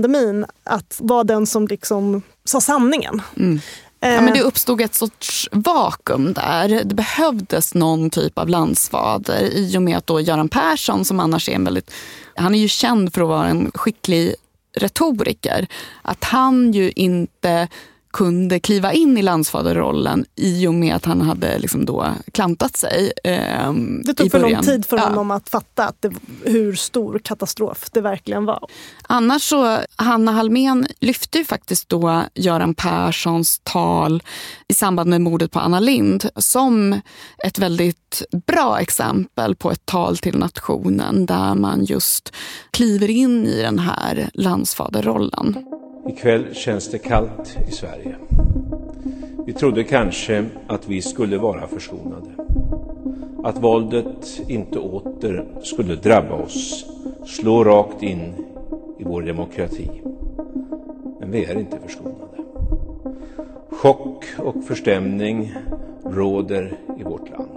att 0.64 0.96
vara 0.98 1.24
den 1.24 1.46
som 1.46 1.66
liksom 1.66 2.22
sa 2.44 2.60
sanningen. 2.60 3.22
Mm. 3.36 3.60
Ja, 4.00 4.08
men 4.08 4.28
eh. 4.28 4.34
det 4.34 4.42
uppstod 4.42 4.80
ett 4.80 4.94
sorts 4.94 5.48
vakuum 5.52 6.32
där. 6.32 6.84
Det 6.84 6.94
behövdes 6.94 7.74
någon 7.74 8.10
typ 8.10 8.38
av 8.38 8.48
landsfader 8.48 9.42
i 9.42 9.78
och 9.78 9.82
med 9.82 9.96
att 9.96 10.06
då 10.06 10.20
Göran 10.20 10.48
Persson, 10.48 11.04
som 11.04 11.20
annars 11.20 11.48
är 11.48 11.52
en 11.52 11.64
väldigt... 11.64 11.92
Han 12.34 12.54
är 12.54 12.58
ju 12.58 12.68
känd 12.68 13.14
för 13.14 13.20
att 13.20 13.28
vara 13.28 13.48
en 13.48 13.70
skicklig 13.74 14.34
retoriker. 14.76 15.66
Att 16.02 16.24
han 16.24 16.72
ju 16.72 16.90
inte 16.90 17.68
kunde 18.12 18.60
kliva 18.60 18.92
in 18.92 19.18
i 19.18 19.22
landsfaderrollen 19.22 20.24
i 20.36 20.66
och 20.66 20.74
med 20.74 20.94
att 20.94 21.04
han 21.04 21.20
hade 21.20 21.58
liksom 21.58 21.84
då 21.84 22.06
klantat 22.32 22.76
sig. 22.76 23.12
Eh, 23.24 23.72
det 24.04 24.14
tog 24.14 24.30
för 24.30 24.40
lång 24.40 24.62
tid 24.62 24.86
för 24.86 24.98
honom 24.98 25.30
att 25.30 25.48
fatta 25.48 25.84
att 25.84 26.02
det, 26.02 26.12
hur 26.44 26.74
stor 26.74 27.18
katastrof 27.18 27.90
det 27.92 28.00
verkligen 28.00 28.44
var. 28.44 28.66
Annars 29.02 29.42
så, 29.42 29.78
Hanna 29.96 30.32
Halmén 30.32 30.86
lyfte 31.00 31.38
ju 31.38 31.44
faktiskt 31.44 31.88
då 31.88 32.22
Göran 32.34 32.74
Perssons 32.74 33.60
tal 33.62 34.22
i 34.68 34.74
samband 34.74 35.10
med 35.10 35.20
mordet 35.20 35.50
på 35.50 35.58
Anna 35.58 35.80
Lind 35.80 36.28
som 36.36 37.00
ett 37.44 37.58
väldigt 37.58 38.22
bra 38.46 38.80
exempel 38.80 39.56
på 39.56 39.70
ett 39.70 39.86
tal 39.86 40.18
till 40.18 40.38
nationen 40.38 41.26
där 41.26 41.54
man 41.54 41.84
just 41.84 42.32
kliver 42.70 43.10
in 43.10 43.46
i 43.46 43.62
den 43.62 43.78
här 43.78 44.30
landsfaderrollen. 44.34 45.66
Ikväll 46.06 46.54
känns 46.54 46.90
det 46.90 46.98
kallt 46.98 47.58
i 47.68 47.70
Sverige. 47.70 48.14
Vi 49.46 49.52
trodde 49.52 49.84
kanske 49.84 50.46
att 50.66 50.88
vi 50.88 51.02
skulle 51.02 51.38
vara 51.38 51.66
förskonade. 51.66 52.30
Att 53.44 53.62
våldet 53.62 54.40
inte 54.48 54.78
åter 54.78 55.44
skulle 55.62 55.94
drabba 55.94 56.34
oss, 56.34 56.86
slå 57.26 57.64
rakt 57.64 58.02
in 58.02 58.32
i 58.98 59.04
vår 59.04 59.22
demokrati. 59.22 59.90
Men 61.20 61.30
vi 61.30 61.44
är 61.44 61.58
inte 61.58 61.78
förskonade. 61.86 62.36
Chock 63.70 64.24
och 64.38 64.64
förstämning 64.64 65.52
råder 66.04 66.78
i 66.98 67.02
vårt 67.02 67.30
land. 67.30 67.48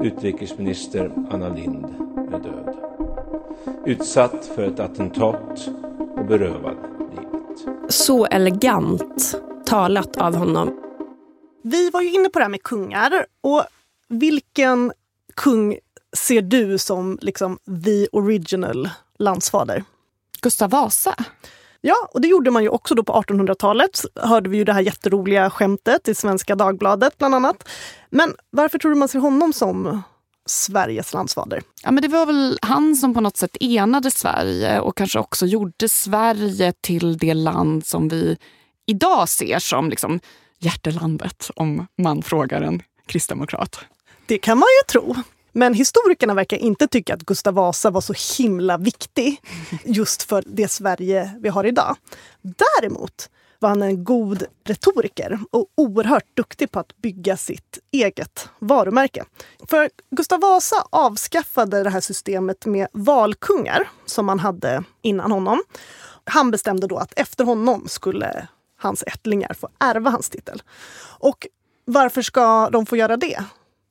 Utrikesminister 0.00 1.10
Anna 1.30 1.48
Lind 1.48 1.86
är 2.16 2.38
död. 2.38 2.76
Utsatt 3.84 4.46
för 4.54 4.62
ett 4.62 4.80
attentat 4.80 5.70
och 6.16 6.26
berövad 6.26 6.97
så 7.88 8.26
elegant 8.26 9.34
talat 9.66 10.16
av 10.16 10.36
honom. 10.36 10.80
Vi 11.62 11.90
var 11.90 12.02
ju 12.02 12.12
inne 12.12 12.28
på 12.28 12.38
det 12.38 12.44
här 12.44 12.50
med 12.50 12.62
kungar. 12.62 13.26
Och 13.40 13.64
vilken 14.08 14.92
kung 15.34 15.78
ser 16.16 16.42
du 16.42 16.78
som 16.78 17.18
liksom 17.20 17.58
the 17.84 18.06
original 18.12 18.90
landsfader? 19.18 19.84
Gustav 20.42 20.70
Vasa. 20.70 21.14
Ja, 21.80 22.08
och 22.14 22.20
det 22.20 22.28
gjorde 22.28 22.50
man 22.50 22.62
ju 22.62 22.68
också 22.68 22.94
då 22.94 23.02
på 23.02 23.12
1800-talet. 23.12 24.00
Hörde 24.14 24.50
vi 24.50 24.56
ju 24.56 24.64
det 24.64 24.72
här 24.72 24.80
jätteroliga 24.80 25.50
skämtet 25.50 26.08
i 26.08 26.14
Svenska 26.14 26.54
Dagbladet 26.54 27.18
bland 27.18 27.34
annat. 27.34 27.68
Men 28.10 28.34
varför 28.50 28.78
tror 28.78 28.90
du 28.90 28.98
man 28.98 29.08
ser 29.08 29.18
honom 29.18 29.52
som 29.52 30.02
Sveriges 30.50 31.12
landsfader? 31.12 31.62
Ja, 31.82 31.90
men 31.90 32.02
det 32.02 32.08
var 32.08 32.26
väl 32.26 32.58
han 32.62 32.96
som 32.96 33.14
på 33.14 33.20
något 33.20 33.36
sätt 33.36 33.56
enade 33.60 34.10
Sverige 34.10 34.80
och 34.80 34.96
kanske 34.96 35.18
också 35.18 35.46
gjorde 35.46 35.88
Sverige 35.88 36.72
till 36.80 37.18
det 37.18 37.34
land 37.34 37.86
som 37.86 38.08
vi 38.08 38.36
idag 38.86 39.28
ser 39.28 39.58
som 39.58 39.90
liksom 39.90 40.20
hjärtelandet 40.58 41.50
om 41.56 41.86
man 41.98 42.22
frågar 42.22 42.62
en 42.62 42.82
kristdemokrat. 43.06 43.80
Det 44.26 44.38
kan 44.38 44.58
man 44.58 44.66
ju 44.82 44.92
tro. 44.92 45.14
Men 45.52 45.74
historikerna 45.74 46.34
verkar 46.34 46.56
inte 46.56 46.88
tycka 46.88 47.14
att 47.14 47.22
Gustav 47.22 47.54
Vasa 47.54 47.90
var 47.90 48.00
så 48.00 48.42
himla 48.42 48.78
viktig 48.78 49.40
just 49.84 50.22
för 50.22 50.44
det 50.46 50.68
Sverige 50.68 51.30
vi 51.40 51.48
har 51.48 51.66
idag. 51.66 51.96
Däremot 52.42 53.30
var 53.58 53.68
han 53.68 53.82
en 53.82 54.04
god 54.04 54.42
retoriker 54.64 55.38
och 55.50 55.66
oerhört 55.74 56.36
duktig 56.36 56.70
på 56.70 56.80
att 56.80 56.96
bygga 56.96 57.36
sitt 57.36 57.78
eget 57.90 58.48
varumärke. 58.58 59.24
För 59.68 59.90
Gustav 60.10 60.40
Vasa 60.40 60.76
avskaffade 60.90 61.82
det 61.82 61.90
här 61.90 62.00
systemet 62.00 62.66
med 62.66 62.88
valkungar 62.92 63.88
som 64.06 64.26
man 64.26 64.38
hade 64.38 64.84
innan 65.02 65.32
honom. 65.32 65.62
Han 66.24 66.50
bestämde 66.50 66.86
då 66.86 66.96
att 66.96 67.12
efter 67.16 67.44
honom 67.44 67.88
skulle 67.88 68.48
hans 68.76 69.04
ättlingar 69.06 69.54
få 69.54 69.68
ärva 69.78 70.10
hans 70.10 70.30
titel. 70.30 70.62
Och 71.18 71.46
varför 71.84 72.22
ska 72.22 72.70
de 72.70 72.86
få 72.86 72.96
göra 72.96 73.16
det? 73.16 73.44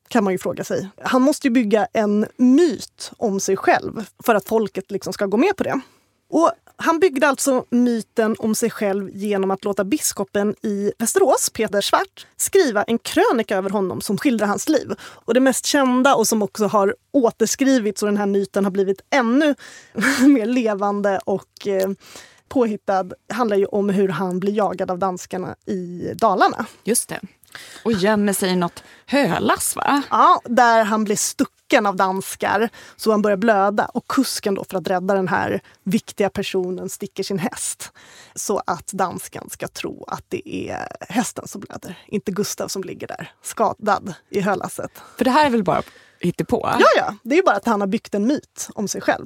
kan 0.07 0.23
man 0.23 0.33
ju 0.33 0.37
fråga 0.37 0.63
sig. 0.63 0.89
Han 1.01 1.21
måste 1.21 1.47
ju 1.47 1.51
bygga 1.51 1.87
en 1.93 2.25
myt 2.37 3.11
om 3.17 3.39
sig 3.39 3.57
själv 3.57 4.05
för 4.23 4.35
att 4.35 4.47
folket 4.47 4.91
liksom 4.91 5.13
ska 5.13 5.25
gå 5.25 5.37
med 5.37 5.57
på 5.57 5.63
det. 5.63 5.79
Och 6.29 6.51
han 6.77 6.99
byggde 6.99 7.27
alltså 7.27 7.65
myten 7.69 8.35
om 8.39 8.55
sig 8.55 8.69
själv 8.69 9.09
genom 9.13 9.51
att 9.51 9.63
låta 9.63 9.83
biskopen 9.83 10.55
i 10.61 10.91
Västerås, 10.97 11.49
Peter 11.49 11.81
Svart, 11.81 12.27
skriva 12.37 12.83
en 12.83 12.99
krönika 12.99 13.57
över 13.57 13.69
honom 13.69 14.01
som 14.01 14.17
skildrar 14.17 14.47
hans 14.47 14.69
liv. 14.69 14.93
Och 15.01 15.33
det 15.33 15.39
mest 15.39 15.65
kända 15.65 16.15
och 16.15 16.27
som 16.27 16.41
också 16.41 16.67
har 16.67 16.95
återskrivits 17.11 18.03
och 18.03 18.07
den 18.07 18.17
här 18.17 18.25
myten 18.25 18.63
har 18.63 18.71
blivit 18.71 19.01
ännu 19.09 19.55
mer 20.27 20.45
levande 20.45 21.19
och 21.25 21.67
eh, 21.67 21.89
påhittad. 22.47 23.09
handlar 23.33 23.57
ju 23.57 23.65
om 23.65 23.89
hur 23.89 24.09
han 24.09 24.39
blir 24.39 24.53
jagad 24.53 24.91
av 24.91 24.99
danskarna 24.99 25.55
i 25.65 26.11
Dalarna. 26.15 26.65
Just 26.83 27.09
det. 27.09 27.19
Och 27.83 27.91
gömmer 27.91 28.33
sig 28.33 28.49
i 28.49 28.55
något 28.55 28.83
hölass 29.05 29.75
va? 29.75 30.01
Ja, 30.09 30.41
där 30.45 30.83
han 30.83 31.03
blir 31.03 31.15
stucken 31.15 31.56
av 31.73 31.95
danskar 31.95 32.69
så 32.95 33.11
han 33.11 33.21
börjar 33.21 33.37
blöda. 33.37 33.85
Och 33.85 34.07
kusken 34.07 34.55
då 34.55 34.63
för 34.69 34.77
att 34.77 34.87
rädda 34.87 35.13
den 35.13 35.27
här 35.27 35.61
viktiga 35.83 36.29
personen 36.29 36.89
sticker 36.89 37.23
sin 37.23 37.39
häst. 37.39 37.91
Så 38.35 38.61
att 38.65 38.87
danskan 38.87 39.49
ska 39.49 39.67
tro 39.67 40.03
att 40.07 40.23
det 40.27 40.49
är 40.49 40.87
hästen 41.09 41.47
som 41.47 41.61
blöder, 41.61 41.97
inte 42.07 42.31
Gustav 42.31 42.67
som 42.67 42.83
ligger 42.83 43.07
där 43.07 43.31
skadad 43.41 44.13
i 44.29 44.41
hölasset. 44.41 44.91
För 45.17 45.25
det 45.25 45.31
här 45.31 45.45
är 45.45 45.49
väl 45.49 45.63
bara 45.63 45.81
hittepå? 46.19 46.69
Ja, 46.79 46.87
ja. 46.97 47.15
Det 47.23 47.35
är 47.35 47.37
ju 47.37 47.43
bara 47.43 47.55
att 47.55 47.65
han 47.65 47.81
har 47.81 47.87
byggt 47.87 48.15
en 48.15 48.27
myt 48.27 48.69
om 48.73 48.87
sig 48.87 49.01
själv. 49.01 49.25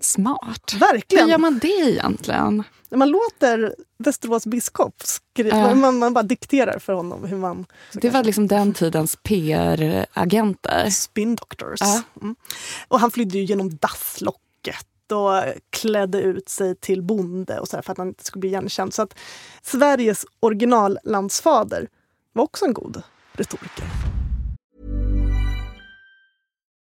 Smart. 0.00 0.74
Verkligen. 0.80 1.24
Hur 1.24 1.30
gör 1.30 1.38
man 1.38 1.58
det 1.58 1.68
egentligen? 1.68 2.64
Man 2.94 3.08
låter 3.10 3.74
Västerås 3.98 4.46
biskop 4.46 5.02
skriva, 5.04 5.58
Ja. 5.58 5.74
man, 5.74 5.98
man 5.98 6.14
bara 6.14 6.22
dikterar 6.22 6.78
för 6.78 6.92
honom 6.92 7.24
hur 7.24 7.36
man... 7.36 7.66
Det 7.92 8.10
var 8.10 8.24
liksom 8.24 8.46
den 8.48 8.74
tidens 8.74 9.16
PR-agenter. 9.22 10.90
Spin 10.90 11.36
doctors. 11.36 11.80
Ja. 11.80 12.02
Mm. 12.22 12.36
Och 12.88 13.00
han 13.00 13.10
flydde 13.10 13.38
ju 13.38 13.44
genom 13.44 13.76
dasslocket 13.76 14.86
och 15.12 15.42
klädde 15.70 16.20
ut 16.22 16.48
sig 16.48 16.76
till 16.76 17.02
bonde 17.02 17.60
och 17.60 17.68
så 17.68 17.82
för 17.82 17.92
att 17.92 17.98
han 17.98 18.08
inte 18.08 18.24
skulle 18.24 18.40
bli 18.40 18.48
igenkänd. 18.48 18.94
Så 18.94 19.02
att 19.02 19.14
Sveriges 19.62 20.26
originallandsfader 20.40 21.88
var 22.32 22.44
också 22.44 22.64
en 22.64 22.72
god 22.74 23.02
retoriker. 23.32 24.11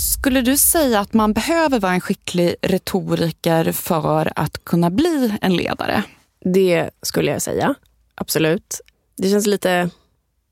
Skulle 0.00 0.40
du 0.40 0.56
säga 0.56 1.00
att 1.00 1.12
man 1.12 1.32
behöver 1.32 1.80
vara 1.80 1.92
en 1.92 2.00
skicklig 2.00 2.54
retoriker 2.62 3.72
för 3.72 4.32
att 4.36 4.64
kunna 4.64 4.90
bli 4.90 5.38
en 5.40 5.56
ledare? 5.56 6.02
Det 6.44 6.90
skulle 7.02 7.30
jag 7.30 7.42
säga. 7.42 7.74
Absolut. 8.14 8.80
Det 9.16 9.30
känns 9.30 9.46
lite 9.46 9.90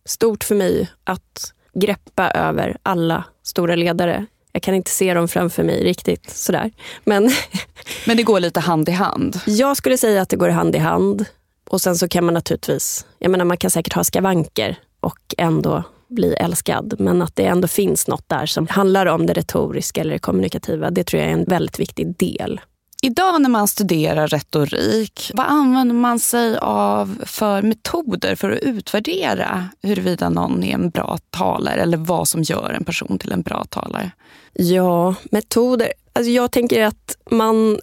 stort 0.05 0.45
för 0.45 0.55
mig 0.55 0.91
att 1.05 1.53
greppa 1.75 2.31
över 2.31 2.77
alla 2.83 3.25
stora 3.43 3.77
ledare. 3.77 4.27
Jag 4.53 4.63
kan 4.63 4.75
inte 4.75 4.91
se 4.91 5.15
dem 5.15 5.29
framför 5.29 5.63
mig 5.63 5.85
riktigt 5.85 6.31
sådär. 6.31 6.71
Men, 7.05 7.31
Men 8.07 8.17
det 8.17 8.23
går 8.23 8.41
lite 8.41 8.61
hand 8.61 8.89
i 8.89 8.93
hand? 8.93 9.41
Jag 9.47 9.77
skulle 9.77 9.99
säga 9.99 10.23
att 10.23 10.29
det 10.29 10.37
går 10.37 10.49
hand 10.49 10.75
i 10.77 10.79
hand. 10.79 11.25
Och 11.71 11.81
sen 11.81 11.97
så 11.97 12.09
kan 12.09 12.25
man 12.25 12.35
naturligtvis, 12.35 13.07
jag 13.19 13.31
menar 13.31 13.45
man 13.45 13.57
kan 13.57 13.71
säkert 13.71 13.93
ha 13.93 14.05
skavanker 14.05 14.77
och 15.01 15.35
ändå 15.39 15.83
bli 16.09 16.35
älskad. 16.35 16.95
Men 16.99 17.23
att 17.23 17.37
det 17.37 17.45
ändå 17.47 17.69
finns 17.69 18.09
något 18.09 18.29
där 18.29 18.47
som 18.47 18.67
handlar 18.67 19.07
om 19.07 19.27
det 19.27 19.33
retoriska 19.33 20.01
eller 20.01 20.13
det 20.13 20.19
kommunikativa, 20.19 20.91
det 20.91 21.05
tror 21.05 21.23
jag 21.23 21.31
är 21.31 21.35
en 21.35 21.45
väldigt 21.45 21.81
viktig 21.81 22.17
del. 22.17 22.61
Idag 23.03 23.43
när 23.43 23.49
man 23.49 23.69
studerar 23.69 24.29
retorik, 24.29 25.31
vad 25.35 25.47
använder 25.47 25.95
man 25.95 26.19
sig 26.19 26.59
av 26.59 27.23
för 27.27 27.63
metoder 27.63 28.35
för 28.35 28.51
att 28.51 28.63
utvärdera 28.63 29.69
huruvida 29.83 30.29
någon 30.29 30.65
är 30.65 30.75
en 30.75 30.91
bra 30.91 31.19
talare 31.31 31.81
eller 31.81 31.97
vad 31.97 32.29
som 32.29 32.43
gör 32.43 32.71
en 32.71 32.85
person 32.85 33.19
till 33.19 33.33
en 33.33 33.43
bra 33.43 33.65
talare? 33.65 34.11
Ja, 34.53 35.15
metoder. 35.31 35.93
Alltså 36.13 36.31
jag 36.31 36.51
tänker 36.51 36.85
att 36.85 37.17
man 37.31 37.79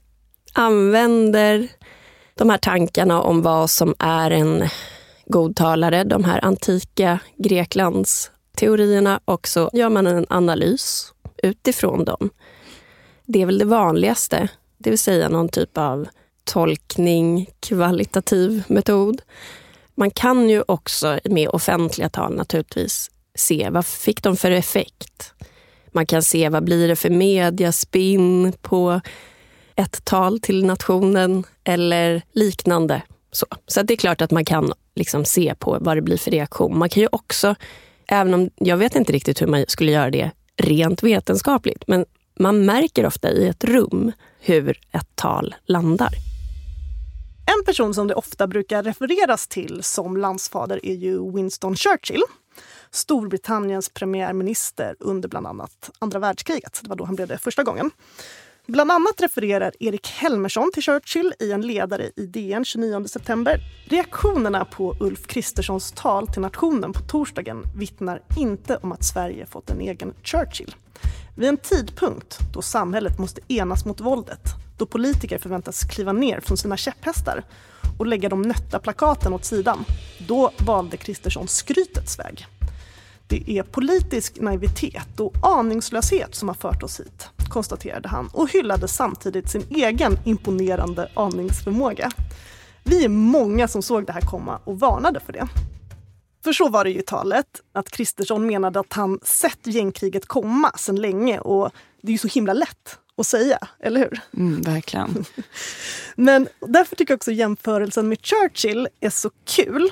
använder 0.54 1.68
de 2.36 2.50
här 2.50 2.58
tankarna 2.58 3.22
om 3.22 3.42
vad 3.42 3.70
som 3.70 3.96
är 4.00 4.32
en 4.32 4.64
godtalare, 5.26 6.04
de 6.04 6.24
här 6.24 6.46
antika 6.46 7.20
Greklands 7.38 8.32
teorierna 8.56 9.20
och 9.26 9.48
så 9.48 9.70
gör 9.74 9.90
man 9.90 10.08
en 10.08 10.26
analys 10.30 11.14
utifrån 11.44 12.06
dem. 12.06 12.30
Det 13.26 13.42
är 13.42 13.46
väl 13.46 13.58
det 13.58 13.66
vanligaste, 13.66 14.48
det 14.78 14.90
vill 14.90 15.00
säga 15.00 15.30
någon 15.30 15.50
typ 15.50 15.78
av 15.78 16.08
tolkning, 16.44 17.50
kvalitativ 17.60 18.64
metod. 18.68 19.22
Man 19.96 20.12
kan 20.12 20.50
ju 20.50 20.64
också 20.68 21.20
med 21.24 21.50
offentliga 21.50 22.10
tal 22.10 22.36
naturligtvis 22.36 23.12
se 23.36 23.70
vad 23.70 23.86
fick 23.86 24.24
de 24.24 24.38
för 24.38 24.52
effekt. 24.52 25.34
Man 25.92 26.06
kan 26.06 26.24
se 26.24 26.50
vad 26.50 26.64
blir 26.64 26.88
det 26.88 26.96
för 26.96 27.10
mediaspinn 27.10 28.54
på 28.62 29.02
ett 29.76 30.06
tal 30.06 30.40
till 30.40 30.66
nationen 30.66 31.44
eller 31.64 32.22
liknande. 32.32 33.02
Så, 33.36 33.46
så 33.68 33.80
att 33.80 33.88
det 33.88 33.94
är 33.94 33.98
klart 33.98 34.22
att 34.22 34.32
man 34.32 34.46
kan 34.46 34.74
liksom 34.96 35.26
se 35.26 35.56
på 35.60 35.78
vad 35.82 35.98
det 35.98 36.02
blir 36.02 36.18
för 36.18 36.32
reaktion. 36.32 36.78
Man 36.78 36.90
kan 36.90 37.02
ju 37.02 37.10
också, 37.12 37.56
även 38.08 38.34
om 38.34 38.50
jag 38.56 38.78
vet 38.78 38.96
inte 38.96 39.14
riktigt 39.14 39.42
hur 39.42 39.48
man 39.48 39.66
skulle 39.68 39.92
göra 39.92 40.10
det 40.10 40.32
rent 40.58 41.04
vetenskapligt, 41.04 41.84
men 41.88 42.06
man 42.40 42.66
märker 42.66 43.06
ofta 43.06 43.32
i 43.32 43.48
ett 43.48 43.64
rum 43.64 44.12
hur 44.40 44.80
ett 44.92 45.16
tal 45.16 45.56
landar. 45.66 46.10
En 47.58 47.66
person 47.66 47.94
som 47.94 48.08
det 48.08 48.16
ofta 48.16 48.48
brukar 48.48 48.84
refereras 48.84 49.48
till 49.48 49.84
som 49.84 50.18
landsfader 50.18 50.86
är 50.86 50.96
ju 50.96 51.32
Winston 51.32 51.76
Churchill. 51.76 52.24
Storbritanniens 52.92 53.90
premiärminister 53.90 54.96
under 55.00 55.30
bland 55.30 55.48
annat 55.48 55.92
andra 56.00 56.20
världskriget. 56.20 56.80
Det 56.84 56.90
var 56.90 56.96
då 56.96 57.06
han 57.06 57.16
blev 57.16 57.28
det 57.28 57.38
första 57.38 57.64
gången. 57.64 57.92
Bland 58.68 58.92
annat 58.92 59.22
refererar 59.22 59.72
Erik 59.80 60.08
Helmersson 60.08 60.72
till 60.74 60.84
Churchill 60.84 61.34
i 61.40 61.52
en 61.52 61.62
ledare 61.62 62.12
i 62.16 62.26
DN 62.26 62.66
29 62.66 63.08
september. 63.08 63.60
Reaktionerna 63.90 64.66
på 64.66 64.96
Ulf 65.00 65.28
Kristerssons 65.28 65.92
tal 65.92 66.28
till 66.28 66.42
nationen 66.42 66.94
på 66.94 67.00
torsdagen 67.00 67.64
vittnar 67.76 68.22
inte 68.38 68.78
om 68.78 68.92
att 68.92 69.04
Sverige 69.04 69.46
fått 69.46 69.70
en 69.70 69.82
egen 69.82 70.14
Churchill. 70.24 70.76
Vid 71.36 71.50
en 71.50 71.58
tidpunkt 71.58 72.40
då 72.54 72.62
samhället 72.62 73.20
måste 73.20 73.42
enas 73.48 73.86
mot 73.86 74.02
våldet, 74.02 74.42
då 74.78 74.86
politiker 74.86 75.38
förväntas 75.38 75.84
kliva 75.84 76.14
ner 76.14 76.40
från 76.40 76.58
sina 76.58 76.78
käpphästar 76.78 77.44
och 78.00 78.06
lägga 78.06 78.30
de 78.30 78.42
nötta 78.42 78.80
plakaten 78.80 79.34
åt 79.34 79.46
sidan, 79.46 79.86
då 80.28 80.52
valde 80.66 80.98
Kristersson 80.98 81.48
skrytets 81.48 82.20
väg. 82.20 82.48
Det 83.28 83.50
är 83.58 83.64
politisk 83.64 84.40
naivitet 84.40 85.20
och 85.20 85.34
aningslöshet 85.42 86.36
som 86.36 86.48
har 86.48 86.56
fört 86.56 86.84
oss 86.84 87.00
hit, 87.00 87.30
konstaterade 87.50 88.10
han 88.10 88.30
och 88.34 88.52
hyllade 88.52 88.88
samtidigt 88.88 89.50
sin 89.50 89.66
egen 89.70 90.20
imponerande 90.26 91.10
aningsförmåga. 91.14 92.12
Vi 92.84 93.06
är 93.06 93.10
många 93.10 93.68
som 93.68 93.82
såg 93.82 94.06
det 94.06 94.14
här 94.14 94.22
komma 94.22 94.60
och 94.64 94.80
varnade 94.80 95.20
för 95.20 95.34
det. 95.34 95.48
För 96.44 96.54
så 96.54 96.70
var 96.70 96.84
det 96.84 96.90
ju 96.90 97.00
i 97.00 97.04
talet, 97.04 97.46
att 97.74 97.90
Kristersson 97.90 98.48
menade 98.48 98.80
att 98.80 98.94
han 98.94 99.20
sett 99.24 99.68
gängkriget 99.68 100.26
komma 100.26 100.72
sedan 100.78 100.96
länge 100.96 101.40
och 101.40 101.72
det 102.02 102.08
är 102.08 102.12
ju 102.12 102.18
så 102.18 102.28
himla 102.28 102.54
lätt 102.54 103.00
att 103.18 103.28
säga, 103.28 103.60
eller 103.80 104.00
hur? 104.00 104.20
Mm, 104.38 104.62
verkligen. 104.62 105.26
Men 106.16 106.48
därför 106.60 106.96
tycker 106.96 107.12
jag 107.12 107.18
också 107.18 107.32
jämförelsen 107.32 108.10
med 108.10 108.18
Churchill 108.22 108.88
är 109.00 109.10
så 109.10 109.30
kul. 109.46 109.92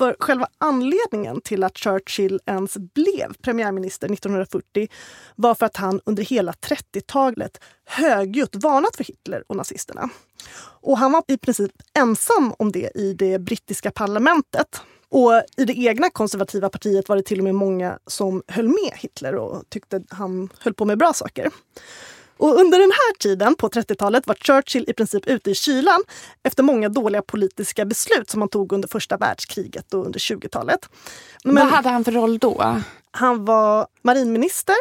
För 0.00 0.16
själva 0.20 0.48
anledningen 0.58 1.40
till 1.40 1.64
att 1.64 1.78
Churchill 1.78 2.40
ens 2.46 2.76
blev 2.76 3.34
premiärminister 3.42 4.12
1940 4.12 4.88
var 5.36 5.54
för 5.54 5.66
att 5.66 5.76
han 5.76 6.00
under 6.04 6.22
hela 6.22 6.52
30-talet 6.52 7.60
högljutt 7.84 8.56
varnat 8.56 8.96
för 8.96 9.04
Hitler 9.04 9.44
och 9.46 9.56
nazisterna. 9.56 10.10
Och 10.80 10.98
han 10.98 11.12
var 11.12 11.22
i 11.28 11.38
princip 11.38 11.72
ensam 11.98 12.54
om 12.58 12.72
det 12.72 12.90
i 12.94 13.14
det 13.14 13.38
brittiska 13.38 13.90
parlamentet. 13.90 14.80
Och 15.08 15.42
i 15.56 15.64
det 15.64 15.78
egna 15.78 16.10
konservativa 16.10 16.68
partiet 16.68 17.08
var 17.08 17.16
det 17.16 17.22
till 17.22 17.38
och 17.38 17.44
med 17.44 17.54
många 17.54 17.98
som 18.06 18.42
höll 18.48 18.68
med 18.68 18.92
Hitler 18.96 19.34
och 19.34 19.62
tyckte 19.68 20.02
han 20.08 20.48
höll 20.58 20.74
på 20.74 20.84
med 20.84 20.98
bra 20.98 21.12
saker. 21.12 21.50
Och 22.40 22.60
under 22.60 22.78
den 22.78 22.90
här 22.90 23.18
tiden, 23.18 23.54
på 23.54 23.68
30-talet, 23.68 24.26
var 24.26 24.34
Churchill 24.34 24.84
i 24.88 24.92
princip 24.92 25.26
ute 25.26 25.50
i 25.50 25.54
kylan 25.54 26.00
efter 26.42 26.62
många 26.62 26.88
dåliga 26.88 27.22
politiska 27.22 27.84
beslut 27.84 28.30
som 28.30 28.40
han 28.40 28.48
tog 28.48 28.72
under 28.72 28.88
första 28.88 29.16
världskriget 29.16 29.94
och 29.94 30.06
under 30.06 30.18
20-talet. 30.18 30.88
Men, 31.44 31.54
Vad 31.54 31.66
hade 31.66 31.88
han 31.88 32.04
för 32.04 32.12
roll 32.12 32.38
då? 32.38 32.80
Han 33.10 33.44
var 33.44 33.86
marinminister 34.02 34.74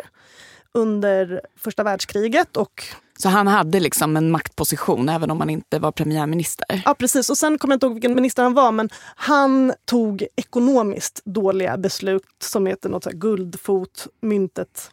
under 0.73 1.41
första 1.57 1.83
världskriget 1.83 2.57
och 2.57 2.83
så 3.17 3.29
han 3.29 3.47
hade 3.47 3.79
liksom 3.79 4.17
en 4.17 4.31
maktposition 4.31 5.09
även 5.09 5.31
om 5.31 5.39
han 5.39 5.49
inte 5.49 5.79
var 5.79 5.91
premiärminister? 5.91 6.81
Ja 6.85 6.93
precis. 6.93 7.29
Och 7.29 7.37
sen 7.37 7.57
kommer 7.57 7.73
jag 7.73 7.75
inte 7.75 7.85
ihåg 7.85 7.93
vilken 7.93 8.15
minister 8.15 8.43
han 8.43 8.53
var 8.53 8.71
men 8.71 8.89
han 9.15 9.73
tog 9.85 10.27
ekonomiskt 10.35 11.21
dåliga 11.25 11.77
beslut 11.77 12.23
som 12.43 12.65
heter 12.65 12.89
något 12.89 13.03
så 13.03 13.09
guldfot, 13.13 14.07
myntet 14.21 14.91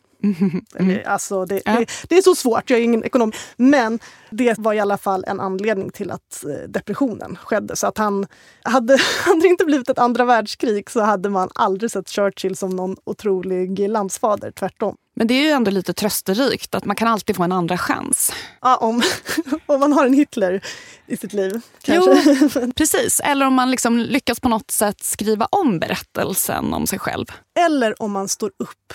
Mm. 0.79 1.01
Alltså 1.07 1.45
det, 1.45 1.63
ja. 1.65 1.73
det, 1.73 1.87
det, 2.09 2.17
är 2.17 2.23
så 2.23 2.35
svårt, 2.35 2.71
jag 2.71 2.79
är 2.79 2.85
ingen 2.85 3.05
ekonom. 3.05 3.33
Men 3.57 3.99
det 4.31 4.59
var 4.59 4.75
i 4.75 4.81
alla 4.81 4.99
fall 4.99 5.25
en 5.29 5.41
anledning 5.41 5.91
till 5.91 6.11
att 6.11 6.45
eh, 6.45 6.69
depressionen 6.69 7.39
skedde. 7.43 7.77
Så 7.77 7.87
att 7.87 7.99
han 7.99 8.27
hade, 8.63 8.99
hade 9.25 9.41
det 9.41 9.49
inte 9.49 9.65
blivit 9.65 9.91
ett 9.91 9.99
andra 9.99 10.25
världskrig 10.25 10.91
så 10.91 11.01
hade 11.01 11.29
man 11.29 11.49
aldrig 11.55 11.91
sett 11.91 12.09
Churchill 12.09 12.57
som 12.57 12.71
någon 12.71 12.97
otrolig 13.05 13.89
landsfader, 13.89 14.51
tvärtom. 14.51 14.97
Men 15.19 15.27
det 15.27 15.35
är 15.35 15.43
ju 15.43 15.51
ändå 15.51 15.71
lite 15.71 15.93
trösterikt 15.93 16.75
att 16.75 16.85
man 16.85 16.97
kan 16.97 17.09
alltid 17.09 17.37
få 17.37 17.43
en 17.43 17.53
andra 17.53 17.79
chans. 17.79 18.33
Ja, 18.61 18.77
om, 18.77 19.03
om 19.67 19.81
man 19.81 19.93
har 19.93 20.07
en 20.07 20.13
Hitler 20.13 20.61
i 21.07 21.17
sitt 21.17 21.33
liv. 21.33 21.61
Kanske. 21.83 22.35
Jo, 22.53 22.73
precis. 22.77 23.21
Eller 23.21 23.47
om 23.47 23.55
man 23.55 23.71
liksom 23.71 23.99
lyckas 23.99 24.41
på 24.41 24.49
något 24.49 24.71
sätt 24.71 25.05
skriva 25.05 25.47
om 25.51 25.79
berättelsen 25.79 26.75
om 26.75 26.87
sig 26.87 26.99
själv. 26.99 27.27
Eller 27.59 28.03
om 28.03 28.13
man 28.13 28.29
står 28.29 28.49
upp 28.59 28.93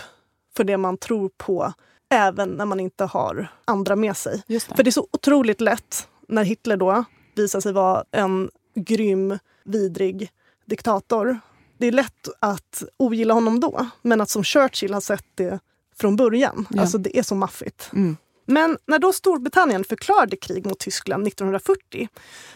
för 0.58 0.64
det 0.64 0.78
man 0.78 0.98
tror 0.98 1.30
på 1.38 1.74
även 2.10 2.50
när 2.50 2.66
man 2.66 2.80
inte 2.80 3.06
har 3.06 3.48
andra 3.66 3.96
med 3.96 4.18
sig. 4.18 4.44
Det. 4.48 4.64
För 4.64 4.84
det 4.84 4.90
är 4.90 4.92
så 4.92 5.08
otroligt 5.12 5.62
lätt 5.62 6.08
när 6.28 6.44
Hitler 6.44 6.78
då 6.78 7.04
visar 7.36 7.60
sig 7.60 7.74
vara 7.74 8.04
en 8.12 8.50
grym, 8.76 9.40
vidrig 9.64 10.30
diktator. 10.66 11.40
Det 11.78 11.88
är 11.88 11.92
lätt 11.92 12.28
att 12.40 12.84
ogilla 12.98 13.34
honom 13.34 13.60
då, 13.60 13.88
men 14.02 14.22
att 14.22 14.30
som 14.30 14.44
Churchill 14.44 14.94
har 14.94 15.02
sett 15.02 15.26
det 15.36 15.60
från 15.98 16.16
början. 16.16 16.68
Ja. 16.70 16.82
Alltså 16.82 16.98
det 16.98 17.18
är 17.18 17.24
så 17.24 17.36
maffigt. 17.36 17.90
Mm. 17.94 18.18
Men 18.46 18.78
när 18.86 19.00
då 19.00 19.14
Storbritannien 19.14 19.84
förklarade 19.84 20.36
krig 20.36 20.66
mot 20.66 20.80
Tyskland 20.80 21.28
1940 21.28 22.10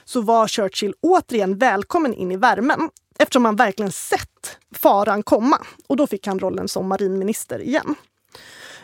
så 0.06 0.22
var 0.22 0.48
Churchill 0.48 0.94
återigen 1.02 1.58
välkommen 1.58 2.14
in 2.14 2.32
i 2.32 2.38
värmen 2.38 2.90
eftersom 3.20 3.46
han 3.46 3.56
verkligen 3.56 3.92
sett 3.92 4.58
faran 4.72 5.24
komma. 5.24 5.58
Och 5.88 5.98
då 5.98 6.08
fick 6.08 6.28
han 6.28 6.40
rollen 6.40 6.68
som 6.68 6.88
marinminister 6.88 7.62
igen. 7.62 7.96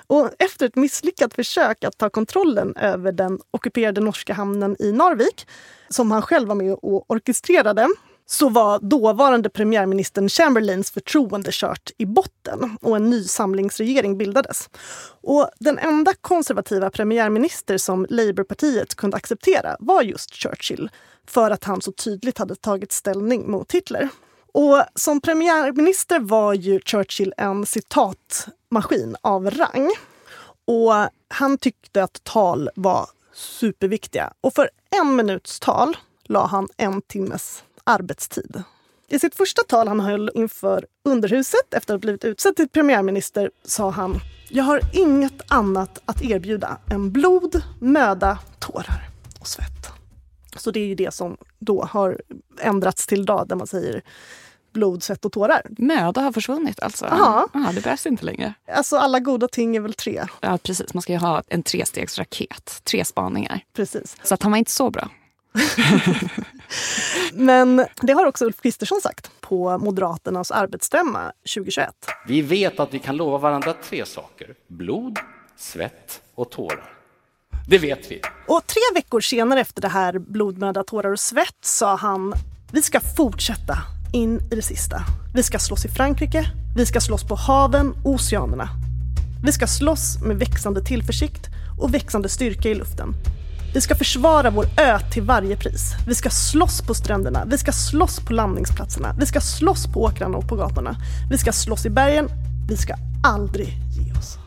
Och 0.08 0.30
efter 0.40 0.66
ett 0.66 0.76
misslyckat 0.76 1.34
försök 1.34 1.84
att 1.84 1.98
ta 1.98 2.10
kontrollen 2.10 2.76
över 2.76 3.12
den 3.12 3.40
ockuperade 3.52 4.02
norska 4.02 4.34
hamnen 4.34 4.76
i 4.80 4.92
Narvik, 4.92 5.48
som 5.90 6.12
han 6.12 6.22
själv 6.22 6.48
var 6.48 6.56
med 6.56 6.74
och 6.74 7.12
orkestrerade, 7.12 7.88
så 8.26 8.50
var 8.50 8.80
dåvarande 8.80 9.50
premiärministern 9.50 10.30
Chamberlains 10.30 10.92
förtroende 10.92 11.50
kört 11.54 11.92
i 11.98 12.06
botten 12.06 12.78
och 12.82 12.96
en 12.96 13.10
ny 13.10 13.24
samlingsregering 13.24 14.18
bildades. 14.18 14.70
Och 15.22 15.50
den 15.60 15.80
enda 15.80 16.14
konservativa 16.22 16.90
premiärminister 16.90 17.78
som 17.78 18.08
Labourpartiet 18.10 18.96
kunde 18.96 19.18
acceptera 19.18 19.76
var 19.80 20.02
just 20.02 20.34
Churchill 20.34 20.90
för 21.28 21.52
att 21.52 21.64
han 21.64 21.82
så 21.82 21.92
tydligt 21.92 22.38
hade 22.38 22.56
tagit 22.56 22.92
ställning 22.92 23.52
mot 23.52 23.72
Hitler. 23.72 24.10
Och 24.54 24.84
som 24.96 25.22
premiärminister 25.22 26.20
var 26.20 26.54
ju 26.54 26.80
Churchill 26.86 27.34
en 27.38 27.66
citatmaskin 27.66 29.16
av 29.22 29.50
rang. 29.50 29.90
Och 30.66 30.94
han 31.28 31.58
tyckte 31.58 32.04
att 32.04 32.24
tal 32.24 32.70
var 32.76 33.10
superviktiga. 33.34 34.34
Och 34.42 34.54
för 34.54 34.70
en 35.02 35.16
minuts 35.16 35.60
tal 35.60 35.98
la 36.24 36.46
han 36.46 36.68
en 36.78 37.02
timmes 37.02 37.64
arbetstid. 37.84 38.64
I 39.08 39.20
sitt 39.20 39.36
första 39.36 39.62
tal 39.64 39.88
han 39.88 40.00
höll 40.00 40.32
inför 40.34 40.86
underhuset 41.06 41.74
efter 41.74 41.94
att 41.94 41.98
ha 41.98 42.02
blivit 42.02 42.26
utsedd 42.26 42.56
till 42.56 42.70
premiärminister 42.70 43.52
sa 43.64 43.90
han 43.90 44.20
Jag 44.50 44.64
har 44.64 44.82
inget 44.94 45.52
annat 45.52 46.02
att 46.06 46.22
erbjuda 46.22 46.78
än 46.92 47.12
blod, 47.12 47.62
möda, 47.80 48.40
tårar 48.60 49.10
och 49.40 49.48
svett. 49.48 49.88
Så 50.56 50.72
det 50.72 50.80
är 50.80 50.86
ju 50.86 50.96
det 50.96 51.14
som 51.14 51.38
då 51.60 51.84
har 51.84 52.22
ändrats 52.60 53.08
till 53.08 53.22
idag 53.22 53.48
där 53.48 53.56
man 53.56 53.68
säger 53.68 54.02
blod, 54.74 55.04
svett 55.04 55.26
och 55.26 55.32
tårar. 55.32 55.62
Möda 55.78 56.22
har 56.22 56.32
försvunnit 56.32 56.82
alltså? 56.82 57.06
Ja. 57.06 57.48
Det 57.76 57.82
behövs 57.82 58.06
inte 58.06 58.26
längre? 58.26 58.54
Alltså 58.76 58.98
alla 58.98 59.20
goda 59.20 59.48
ting 59.48 59.76
är 59.76 59.80
väl 59.80 59.94
tre. 59.94 60.26
Ja 60.42 60.58
precis, 60.58 60.94
man 60.94 61.02
ska 61.02 61.14
ju 61.14 61.20
ha 61.20 61.44
en 61.48 61.64
trestegsraket. 61.64 62.82
Tre 62.84 63.06
spaningar. 63.06 63.64
Precis. 63.74 64.18
Så 64.24 64.34
att 64.34 64.44
han 64.44 64.52
var 64.52 64.58
inte 64.58 64.72
så 64.72 64.90
bra. 64.90 65.10
Men 67.34 67.86
det 68.02 68.14
har 68.14 68.26
också 68.26 68.45
Ulf 68.45 68.62
Kristersson 68.62 69.02
sagt 69.02 69.32
på 69.41 69.78
Moderaternas 69.78 70.52
arbetsstämma 70.52 71.32
2021. 71.56 71.89
Vi 72.28 72.41
vet 72.41 72.80
att 72.80 72.93
vi 72.93 72.99
kan 72.99 73.18
lova 73.18 73.38
varandra 73.38 73.74
tre 73.89 74.06
saker. 74.06 74.56
Blod, 74.68 75.20
svett 75.58 76.22
och 76.36 76.52
tårar. 76.52 76.93
Det 77.68 77.78
vet 77.78 78.12
vi. 78.12 78.22
Och 78.47 78.68
tre 78.68 78.82
veckor 78.93 79.22
senare 79.22 79.62
efter 79.62 79.82
det 79.82 79.88
här 79.88 80.20
blod, 80.20 80.58
möda, 80.58 80.84
tårar 80.84 81.12
och 81.12 81.20
svett 81.20 81.58
sa 81.62 81.95
han 81.95 82.34
vi 82.72 82.82
ska 82.82 82.99
fortsätta 82.99 83.78
in 84.14 84.39
i 84.52 84.56
det 84.56 84.62
sista. 84.62 85.02
Vi 85.34 85.43
ska 85.43 85.60
slåss 85.60 85.86
i 85.86 85.88
Frankrike, 85.88 86.45
vi 86.76 86.86
ska 86.86 87.02
slåss 87.02 87.24
på 87.24 87.36
haven 87.36 87.95
och 88.04 88.12
oceanerna. 88.12 88.70
Vi 89.43 89.52
ska 89.52 89.68
slåss 89.68 90.22
med 90.24 90.39
växande 90.39 90.86
tillförsikt 90.86 91.47
och 91.82 91.93
växande 91.93 92.30
styrka 92.30 92.70
i 92.70 92.76
luften. 92.76 93.14
Vi 93.74 93.82
ska 93.82 93.96
försvara 93.96 94.50
vår 94.50 94.66
ö 94.78 95.00
till 95.14 95.24
varje 95.24 95.58
pris. 95.58 95.94
Vi 96.08 96.16
ska 96.16 96.30
slåss 96.30 96.82
på 96.82 96.94
stränderna, 96.94 97.46
vi 97.46 97.58
ska 97.58 97.72
slåss 97.72 98.20
på 98.20 98.34
landningsplatserna, 98.34 99.16
vi 99.20 99.26
ska 99.26 99.42
slåss 99.42 99.94
på 99.94 100.04
åkrarna 100.04 100.38
och 100.38 100.48
på 100.50 100.56
gatorna. 100.56 100.96
Vi 101.32 101.38
ska 101.38 101.52
slåss 101.52 101.86
i 101.86 101.90
bergen, 101.90 102.30
vi 102.70 102.78
ska 102.78 102.94
aldrig 103.24 103.68
ge 103.68 104.12
oss. 104.20 104.38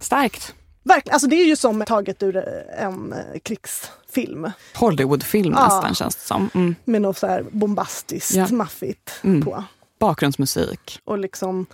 Starkt. 0.00 0.54
Verkligen, 0.82 1.14
alltså 1.14 1.28
det 1.28 1.36
är 1.36 1.46
ju 1.46 1.56
som 1.56 1.84
taget 1.86 2.22
ur 2.22 2.36
eh, 2.36 2.84
en 2.84 3.12
eh, 3.12 3.38
krigsfilm. 3.42 4.50
Hollywoodfilm 4.74 5.54
ja. 5.56 5.64
nästan 5.64 5.94
känns 5.94 6.16
det 6.16 6.26
som. 6.26 6.50
Mm. 6.54 6.74
Med 6.84 7.02
något 7.02 7.18
så 7.18 7.26
här 7.26 7.44
bombastiskt, 7.50 8.34
ja. 8.34 8.46
maffigt 8.50 9.12
mm. 9.22 9.42
på. 9.42 9.64
Bakgrundsmusik. 9.98 11.00
Och 11.04 11.18
liksom 11.18 11.66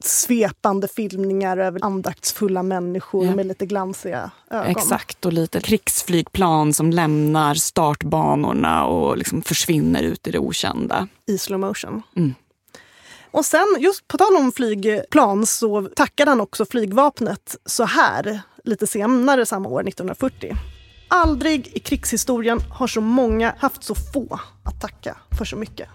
svepande 0.00 0.88
filmningar 0.88 1.56
över 1.56 1.84
andaktsfulla 1.84 2.62
människor 2.62 3.26
ja. 3.26 3.34
med 3.34 3.46
lite 3.46 3.66
glansiga 3.66 4.30
ögon. 4.50 4.70
Exakt, 4.70 5.26
och 5.26 5.32
lite 5.32 5.60
krigsflygplan 5.60 6.74
som 6.74 6.90
lämnar 6.90 7.54
startbanorna 7.54 8.86
och 8.86 9.16
liksom 9.16 9.42
försvinner 9.42 10.02
ut 10.02 10.26
i 10.26 10.30
det 10.30 10.38
okända. 10.38 11.08
I 11.26 11.38
slow 11.38 11.60
motion. 11.60 12.02
Mm. 12.16 12.34
Och 13.30 13.44
sen, 13.44 13.76
just 13.78 14.08
på 14.08 14.18
tal 14.18 14.36
om 14.36 14.52
flygplan, 14.52 15.46
så 15.46 15.82
tackade 15.96 16.30
han 16.30 16.40
också 16.40 16.66
flygvapnet 16.66 17.56
så 17.66 17.84
här 17.84 18.40
lite 18.64 18.86
senare 18.86 19.46
samma 19.46 19.68
år, 19.68 19.80
1940. 19.80 20.56
Aldrig 21.08 21.66
i 21.66 21.78
krigshistorien 21.78 22.60
har 22.70 22.86
så 22.86 23.00
många 23.00 23.54
haft 23.58 23.84
så 23.84 23.94
få 23.94 24.40
att 24.64 24.80
tacka 24.80 25.16
för 25.38 25.44
så 25.44 25.56
mycket. 25.56 25.88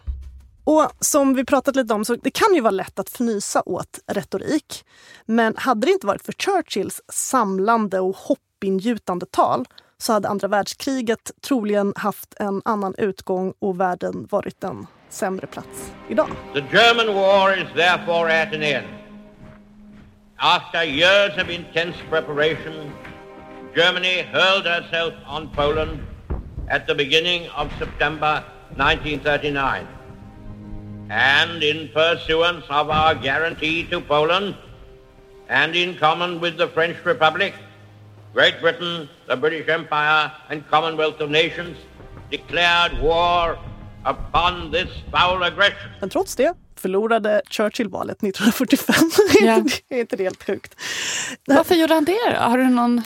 Och 0.63 0.91
som 0.99 1.33
vi 1.33 1.45
pratat 1.45 1.75
lite 1.75 1.93
om, 1.93 2.05
så 2.05 2.15
det 2.15 2.31
kan 2.31 2.55
ju 2.55 2.61
vara 2.61 2.71
lätt 2.71 2.99
att 2.99 3.09
fnysa 3.09 3.63
åt 3.65 3.99
retorik. 4.07 4.85
Men 5.25 5.55
hade 5.57 5.87
det 5.87 5.91
inte 5.91 6.07
varit 6.07 6.25
för 6.25 6.33
Churchills 6.33 7.01
samlande 7.07 7.99
och 7.99 8.15
hoppingjutande 8.15 9.25
tal 9.25 9.65
så 9.97 10.13
hade 10.13 10.27
andra 10.27 10.47
världskriget 10.47 11.31
troligen 11.41 11.93
haft 11.95 12.33
en 12.39 12.61
annan 12.65 12.95
utgång 12.97 13.53
och 13.59 13.79
världen 13.79 14.27
varit 14.31 14.63
en 14.63 14.87
sämre 15.09 15.47
plats 15.47 15.91
idag. 16.09 16.29
The 16.53 16.63
German 16.71 17.15
war 17.15 17.57
is 17.57 17.67
therefore 17.75 18.41
at 18.41 18.53
an 18.53 18.63
end. 18.63 18.87
After 20.37 20.83
years 20.83 21.43
of 21.43 21.49
intense 21.49 21.97
preparation, 22.09 22.91
Germany 23.75 24.23
hurled 24.23 24.65
herself 24.65 25.13
on 25.27 25.49
Poland 25.55 25.99
at 26.69 26.87
the 26.87 26.95
beginning 26.95 27.49
of 27.55 27.67
September 27.79 28.43
1939. 28.69 30.00
And 31.11 31.61
in 31.61 31.89
pursuance 31.89 32.65
of 32.69 32.89
our 32.89 33.15
guarantee 33.15 33.83
to 33.91 33.99
Poland, 33.99 34.55
and 35.49 35.75
in 35.75 35.97
common 35.97 36.39
with 36.39 36.57
the 36.57 36.67
French 36.67 36.97
Republic, 37.05 37.53
Great 38.33 38.61
Britain, 38.61 39.09
the 39.27 39.35
British 39.35 39.67
Empire, 39.67 40.31
and 40.49 40.63
Commonwealth 40.69 41.19
of 41.19 41.29
Nations 41.29 41.77
declared 42.29 42.93
war 43.01 43.57
upon 44.05 44.71
this 44.71 44.89
foul 45.11 45.43
aggression. 45.43 45.91
Men 45.99 46.09
trots 46.09 46.35
det 46.35 46.53
förlorade 46.75 47.41
Churchill 47.49 47.89
valet 47.89 48.23
1945. 48.23 48.95
Ja. 49.41 49.63
det 49.89 49.95
är 49.95 49.99
inte 49.99 50.23
helt 50.23 50.43
sjukt? 50.43 50.75
Varför 51.45 51.75
gjorde 51.75 51.93
han 51.93 52.05
det 52.05 52.17
då? 52.33 52.39
Har 52.39 52.57
du 52.57 52.63
någon 52.69 53.01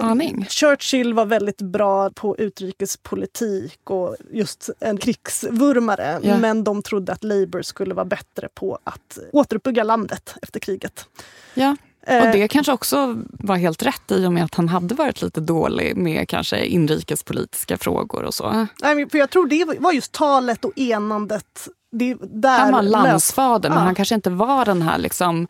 aning? 0.00 0.46
Churchill 0.48 1.14
var 1.14 1.26
väldigt 1.26 1.62
bra 1.62 2.10
på 2.10 2.36
utrikespolitik 2.38 3.90
och 3.90 4.16
just 4.30 4.70
en 4.80 4.96
krigsvurmare. 4.96 6.20
Ja. 6.22 6.38
Men 6.38 6.64
de 6.64 6.82
trodde 6.82 7.12
att 7.12 7.24
Labour 7.24 7.62
skulle 7.62 7.94
vara 7.94 8.04
bättre 8.04 8.48
på 8.54 8.78
att 8.84 9.18
återuppbygga 9.32 9.82
landet 9.82 10.34
efter 10.42 10.60
kriget. 10.60 11.06
Ja. 11.54 11.76
Eh. 12.06 12.26
Och 12.26 12.32
det 12.32 12.48
kanske 12.48 12.72
också 12.72 13.22
var 13.30 13.56
helt 13.56 13.82
rätt 13.82 14.10
i 14.10 14.26
och 14.26 14.32
med 14.32 14.44
att 14.44 14.54
han 14.54 14.68
hade 14.68 14.94
varit 14.94 15.22
lite 15.22 15.40
dålig 15.40 15.96
med 15.96 16.28
kanske 16.28 16.66
inrikespolitiska 16.66 17.78
frågor 17.78 18.24
och 18.24 18.34
så. 18.34 18.66
Nej, 18.82 19.10
för 19.10 19.18
jag 19.18 19.30
tror 19.30 19.46
det 19.46 19.80
var 19.80 19.92
just 19.92 20.12
talet 20.12 20.64
och 20.64 20.78
enandet. 20.78 21.68
Det, 21.92 22.16
där 22.20 22.58
Han 22.58 22.72
var 22.72 22.82
landsfader 22.82 23.68
men 23.68 23.78
Ja. 23.78 23.84
han 23.84 23.94
kanske 23.94 24.14
inte 24.14 24.30
var 24.30 24.64
den 24.64 24.82
här 24.82 24.98
liksom 24.98 25.46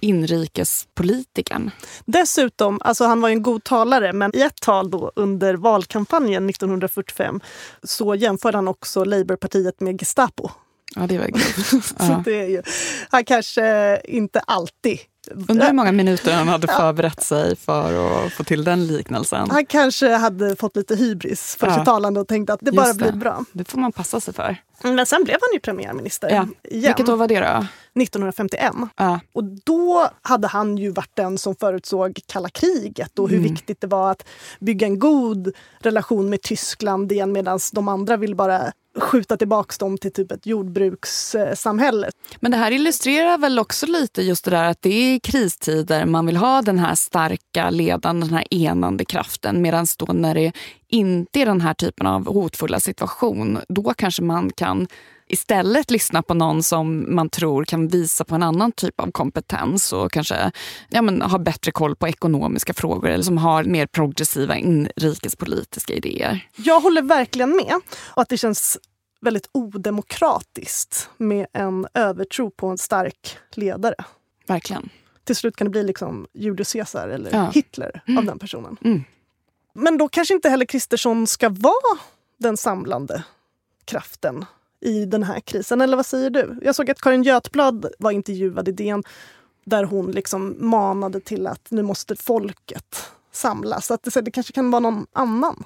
inrikespolitikern. 0.00 1.70
Dessutom, 2.04 2.80
alltså 2.84 3.04
han 3.04 3.20
var 3.20 3.28
ju 3.28 3.32
en 3.32 3.42
god 3.42 3.64
talare, 3.64 4.12
men 4.12 4.36
i 4.36 4.40
ett 4.40 4.60
tal 4.60 4.90
då 4.90 5.12
under 5.16 5.54
valkampanjen 5.54 6.48
1945 6.50 7.40
så 7.82 8.14
jämförde 8.14 8.58
han 8.58 8.68
också 8.68 9.04
Labourpartiet 9.04 9.80
med 9.80 10.00
Gestapo. 10.00 10.50
Ja, 10.96 11.06
det 11.06 11.18
var 11.18 11.26
grovt. 11.26 11.84
Så 11.98 12.22
det 12.24 12.40
är 12.40 12.48
ju, 12.48 12.62
han 13.10 13.24
kanske 13.24 14.00
inte 14.04 14.40
alltid... 14.40 14.98
Undrar 15.48 15.66
hur 15.66 15.72
många 15.74 15.92
minuter 15.92 16.32
han 16.34 16.48
hade 16.48 16.66
förberett 16.78 17.22
sig 17.22 17.56
för 17.56 18.24
att 18.26 18.32
få 18.32 18.44
till 18.44 18.64
den 18.64 18.86
liknelsen. 18.86 19.50
Han 19.50 19.66
kanske 19.66 20.08
hade 20.14 20.56
fått 20.56 20.76
lite 20.76 20.96
hybris 20.96 21.56
för 21.60 21.66
Ja. 21.66 21.74
sitt 21.74 21.84
talande 21.84 22.20
och 22.20 22.28
tänkte 22.28 22.52
att 22.52 22.60
det 22.62 22.72
bara 22.72 22.86
Just 22.86 22.98
blir 22.98 23.10
det. 23.12 23.16
bra. 23.16 23.44
Det 23.52 23.64
får 23.70 23.78
man 23.78 23.92
passa 23.92 24.20
sig 24.20 24.34
för. 24.34 24.56
Men 24.82 25.06
sen 25.06 25.24
blev 25.24 25.36
han 25.40 25.48
ju 25.54 25.60
premiärminister 25.60 26.28
Ja. 26.30 26.46
igen. 26.70 26.86
Vilket 26.86 27.08
år 27.08 27.16
var 27.16 27.28
det 27.28 27.40
då? 27.40 27.66
1951. 28.00 28.74
Ja. 28.96 29.20
Och 29.32 29.44
då 29.44 30.08
hade 30.22 30.48
han 30.48 30.76
ju 30.76 30.90
varit 30.90 31.16
den 31.16 31.38
som 31.38 31.54
förutsåg 31.54 32.20
kalla 32.26 32.48
kriget 32.48 33.18
och 33.18 33.28
hur 33.28 33.38
Mm. 33.38 33.50
viktigt 33.52 33.80
det 33.80 33.86
var 33.86 34.10
att 34.10 34.24
bygga 34.60 34.86
en 34.86 34.98
god 34.98 35.52
relation 35.80 36.30
med 36.30 36.42
Tyskland 36.42 37.12
igen 37.12 37.32
medan 37.32 37.58
de 37.72 37.88
andra 37.88 38.16
vill 38.16 38.34
bara 38.34 38.72
skjuta 39.00 39.36
tillbaka 39.36 39.74
dem 39.78 39.98
till 39.98 40.12
typ 40.12 40.32
ett 40.32 40.46
jordbrukssamhälle. 40.46 42.10
Men 42.40 42.50
det 42.50 42.56
här 42.56 42.70
illustrerar 42.70 43.38
väl 43.38 43.58
också 43.58 43.86
lite 43.86 44.22
just 44.22 44.44
det 44.44 44.50
där 44.50 44.64
att 44.64 44.82
det 44.82 44.90
är 44.90 45.14
i 45.14 45.20
kristider 45.20 46.04
man 46.06 46.26
vill 46.26 46.36
ha 46.36 46.62
den 46.62 46.78
här 46.78 46.94
starka 46.94 47.70
ledande, 47.70 48.26
den 48.26 48.34
här 48.34 48.54
enande 48.54 49.04
kraften. 49.04 49.62
Medan 49.62 49.86
då 49.98 50.12
när 50.12 50.34
det 50.34 50.52
inte 50.88 51.40
är 51.40 51.46
den 51.46 51.60
här 51.60 51.74
typen 51.74 52.06
av 52.06 52.26
hotfulla 52.26 52.80
situation, 52.80 53.58
då 53.68 53.94
kanske 53.96 54.22
man 54.22 54.50
kan 54.50 54.86
istället 55.28 55.90
lyssna 55.90 56.22
på 56.22 56.34
någon 56.34 56.62
som 56.62 57.14
man 57.14 57.30
tror 57.30 57.64
kan 57.64 57.88
visa 57.88 58.24
på 58.24 58.34
en 58.34 58.42
annan 58.42 58.72
typ 58.72 59.00
av 59.00 59.10
kompetens 59.10 59.92
och 59.92 60.12
kanske 60.12 60.50
ja, 60.88 61.02
men, 61.02 61.22
ha 61.22 61.38
bättre 61.38 61.70
koll 61.72 61.96
på 61.96 62.08
ekonomiska 62.08 62.74
frågor 62.74 63.08
eller 63.10 63.24
som 63.24 63.38
har 63.38 63.64
mer 63.64 63.86
progressiva 63.86 64.56
inrikespolitiska 64.56 65.94
idéer. 65.94 66.48
Jag 66.56 66.80
håller 66.80 67.02
verkligen 67.02 67.50
med. 67.56 67.74
Och 67.98 68.22
att 68.22 68.28
det 68.28 68.36
känns 68.38 68.78
väldigt 69.20 69.48
odemokratiskt 69.52 71.10
med 71.16 71.46
en 71.52 71.86
övertro 71.94 72.50
på 72.50 72.66
en 72.66 72.78
stark 72.78 73.38
ledare. 73.54 73.94
Verkligen. 74.46 74.88
Till 75.24 75.36
slut 75.36 75.56
kan 75.56 75.64
det 75.64 75.70
bli 75.70 75.82
liksom 75.82 76.26
Julius 76.34 76.72
Caesar 76.72 77.08
eller 77.08 77.30
Ja. 77.32 77.50
Hitler 77.54 78.02
av 78.06 78.10
Mm. 78.12 78.26
den 78.26 78.38
personen. 78.38 78.76
Mm. 78.84 79.04
Men 79.74 79.98
då 79.98 80.08
kanske 80.08 80.34
inte 80.34 80.48
heller 80.50 80.66
Kristersson 80.66 81.26
ska 81.26 81.48
vara 81.48 81.98
den 82.38 82.56
samlande 82.56 83.22
kraften 83.84 84.44
i 84.80 85.04
den 85.04 85.22
här 85.22 85.40
krisen. 85.40 85.80
Eller 85.80 85.96
vad 85.96 86.06
säger 86.06 86.30
du? 86.30 86.58
Jag 86.62 86.74
såg 86.74 86.90
att 86.90 87.00
Karin 87.00 87.22
Götblad 87.22 87.86
var 87.98 88.10
intervjuad 88.10 88.68
i 88.68 88.72
DN 88.72 89.02
där 89.64 89.84
hon 89.84 90.10
liksom 90.10 90.56
manade 90.58 91.20
till 91.20 91.46
att 91.46 91.70
nu 91.70 91.82
måste 91.82 92.16
folket 92.16 93.12
samlas. 93.32 93.90
Att 93.90 94.02
det, 94.02 94.10
så 94.10 94.20
det 94.20 94.30
kanske 94.30 94.52
kan 94.52 94.70
vara 94.70 94.80
någon 94.80 95.06
annan. 95.12 95.64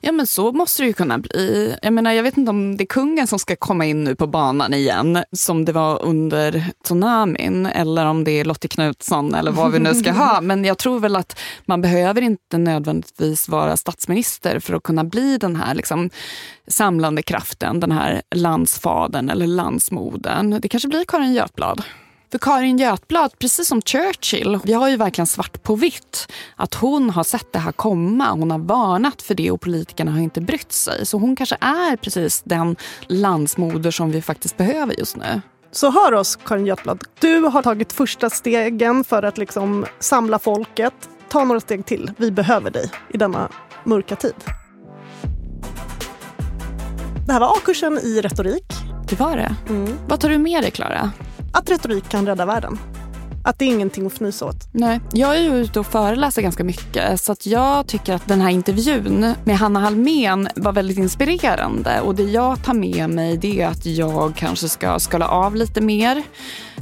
Ja 0.00 0.12
men 0.12 0.26
så 0.26 0.52
måste 0.52 0.82
det 0.82 0.86
ju 0.86 0.92
kunna 0.92 1.18
bli. 1.18 1.76
Jag 1.82 1.92
menar 1.92 2.12
jag 2.12 2.22
vet 2.22 2.36
inte 2.36 2.50
om 2.50 2.76
det 2.76 2.84
är 2.84 2.86
kungen 2.86 3.26
som 3.26 3.38
ska 3.38 3.56
komma 3.56 3.86
in 3.86 4.04
nu 4.04 4.14
på 4.14 4.26
banan 4.26 4.74
igen 4.74 5.24
som 5.32 5.64
det 5.64 5.72
var 5.72 6.02
under 6.02 6.64
tsunamin 6.84 7.66
eller 7.66 8.06
om 8.06 8.24
det 8.24 8.30
är 8.30 8.44
Lottie 8.44 8.68
Knutsson 8.68 9.34
eller 9.34 9.52
vad 9.52 9.72
vi 9.72 9.78
nu 9.78 9.94
ska 9.94 10.12
ha. 10.12 10.40
Men 10.42 10.64
jag 10.64 10.78
tror 10.78 11.00
väl 11.00 11.16
att 11.16 11.38
man 11.64 11.82
behöver 11.82 12.22
inte 12.22 12.58
nödvändigtvis 12.58 13.48
vara 13.48 13.76
statsminister 13.76 14.58
för 14.58 14.74
att 14.74 14.82
kunna 14.82 15.04
bli 15.04 15.38
den 15.38 15.56
här 15.56 15.74
liksom, 15.74 16.10
samlande 16.66 17.22
kraften, 17.22 17.80
den 17.80 17.92
här 17.92 18.22
landsfadern 18.34 19.30
eller 19.30 19.46
landsmodern. 19.46 20.60
Det 20.60 20.68
kanske 20.68 20.88
blir 20.88 21.04
Karin 21.04 21.34
Götblad. 21.34 21.82
För 22.30 22.38
Karin 22.38 22.78
Götblad, 22.78 23.38
precis 23.38 23.68
som 23.68 23.82
Churchill, 23.82 24.58
vi 24.64 24.72
har 24.72 24.88
ju 24.88 24.96
verkligen 24.96 25.26
svart 25.26 25.62
på 25.62 25.74
vitt 25.74 26.32
att 26.56 26.74
hon 26.74 27.10
har 27.10 27.24
sett 27.24 27.52
det 27.52 27.58
här 27.58 27.72
komma. 27.72 28.30
Hon 28.30 28.50
har 28.50 28.58
varnat 28.58 29.22
för 29.22 29.34
det 29.34 29.50
och 29.50 29.60
politikerna 29.60 30.10
har 30.10 30.20
inte 30.20 30.40
brytt 30.40 30.72
sig. 30.72 31.06
Så 31.06 31.18
hon 31.18 31.36
kanske 31.36 31.56
är 31.60 31.96
precis 31.96 32.42
den 32.44 32.76
landsmoder 33.06 33.90
som 33.90 34.10
vi 34.10 34.22
faktiskt 34.22 34.56
behöver 34.56 34.98
just 34.98 35.16
nu. 35.16 35.40
Så 35.72 35.90
hör 35.90 36.14
oss 36.14 36.36
Karin 36.36 36.66
Götblad. 36.66 37.04
Du 37.20 37.40
har 37.40 37.62
tagit 37.62 37.92
första 37.92 38.30
stegen 38.30 39.04
för 39.04 39.22
att 39.22 39.38
liksom 39.38 39.86
samla 39.98 40.38
folket. 40.38 40.94
Ta 41.28 41.44
några 41.44 41.60
steg 41.60 41.86
till. 41.86 42.10
Vi 42.16 42.30
behöver 42.30 42.70
dig 42.70 42.90
i 43.08 43.18
denna 43.18 43.48
mörka 43.84 44.16
tid. 44.16 44.34
Det 47.26 47.32
här 47.32 47.40
var 47.40 47.48
A-kursen 47.48 47.98
i 47.98 48.20
retorik. 48.20 48.72
Det 49.08 49.20
var 49.20 49.36
det. 49.36 49.54
Vad 50.08 50.20
tar 50.20 50.28
du 50.28 50.38
med 50.38 50.62
dig, 50.62 50.70
Klara? 50.70 51.10
Att 51.52 51.70
retorik 51.70 52.08
kan 52.08 52.26
rädda 52.26 52.46
världen. 52.46 52.78
Att 53.44 53.58
det 53.58 53.64
är 53.64 53.68
ingenting 53.68 54.06
att 54.06 54.12
fnysa 54.12 54.46
åt. 54.46 54.68
Nej, 54.72 55.00
jag 55.12 55.36
är 55.36 55.40
ju 55.40 55.56
ute 55.56 55.80
och 55.80 55.86
föreläser 55.86 56.42
ganska 56.42 56.64
mycket 56.64 57.20
så 57.20 57.32
att 57.32 57.46
jag 57.46 57.86
tycker 57.86 58.14
att 58.14 58.28
den 58.28 58.40
här 58.40 58.50
intervjun 58.50 59.34
med 59.44 59.58
Hanna 59.58 59.80
Halmén 59.80 60.48
var 60.56 60.72
väldigt 60.72 60.98
inspirerande 60.98 62.00
och 62.00 62.14
det 62.14 62.22
jag 62.22 62.64
tar 62.64 62.74
med 62.74 63.10
mig 63.10 63.36
det 63.36 63.60
är 63.60 63.66
att 63.66 63.86
jag 63.86 64.32
kanske 64.36 64.68
ska 64.68 64.98
skala 64.98 65.28
av 65.28 65.54
lite 65.54 65.80
mer. 65.80 66.22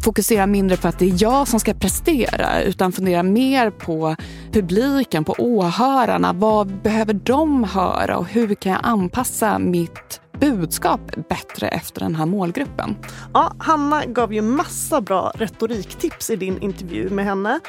Fokusera 0.04 0.46
mindre 0.46 0.76
på 0.76 0.88
att 0.88 0.98
det 0.98 1.10
är 1.10 1.22
jag 1.22 1.48
som 1.48 1.60
ska 1.60 1.74
prestera 1.74 2.62
utan 2.62 2.92
fundera 2.92 3.22
mer 3.22 3.70
på 3.70 4.16
publiken, 4.52 5.24
på 5.24 5.34
åhörarna. 5.38 6.32
Vad 6.32 6.82
behöver 6.82 7.14
de 7.14 7.64
höra 7.64 8.18
och 8.18 8.26
hur 8.26 8.54
kan 8.54 8.72
jag 8.72 8.80
anpassa 8.84 9.58
mitt 9.58 10.20
budskap 10.40 11.00
bättre 11.28 11.68
efter 11.68 12.00
den 12.00 12.14
här 12.14 12.26
målgruppen? 12.26 12.96
Ja, 13.34 13.52
Hanna 13.58 14.04
gav 14.04 14.34
ju 14.34 14.42
massa 14.42 15.00
bra 15.00 15.32
retoriktips 15.34 16.30
i 16.30 16.36
din 16.36 16.58
intervju 16.62 17.10
med 17.10 17.24
henne. 17.24 17.60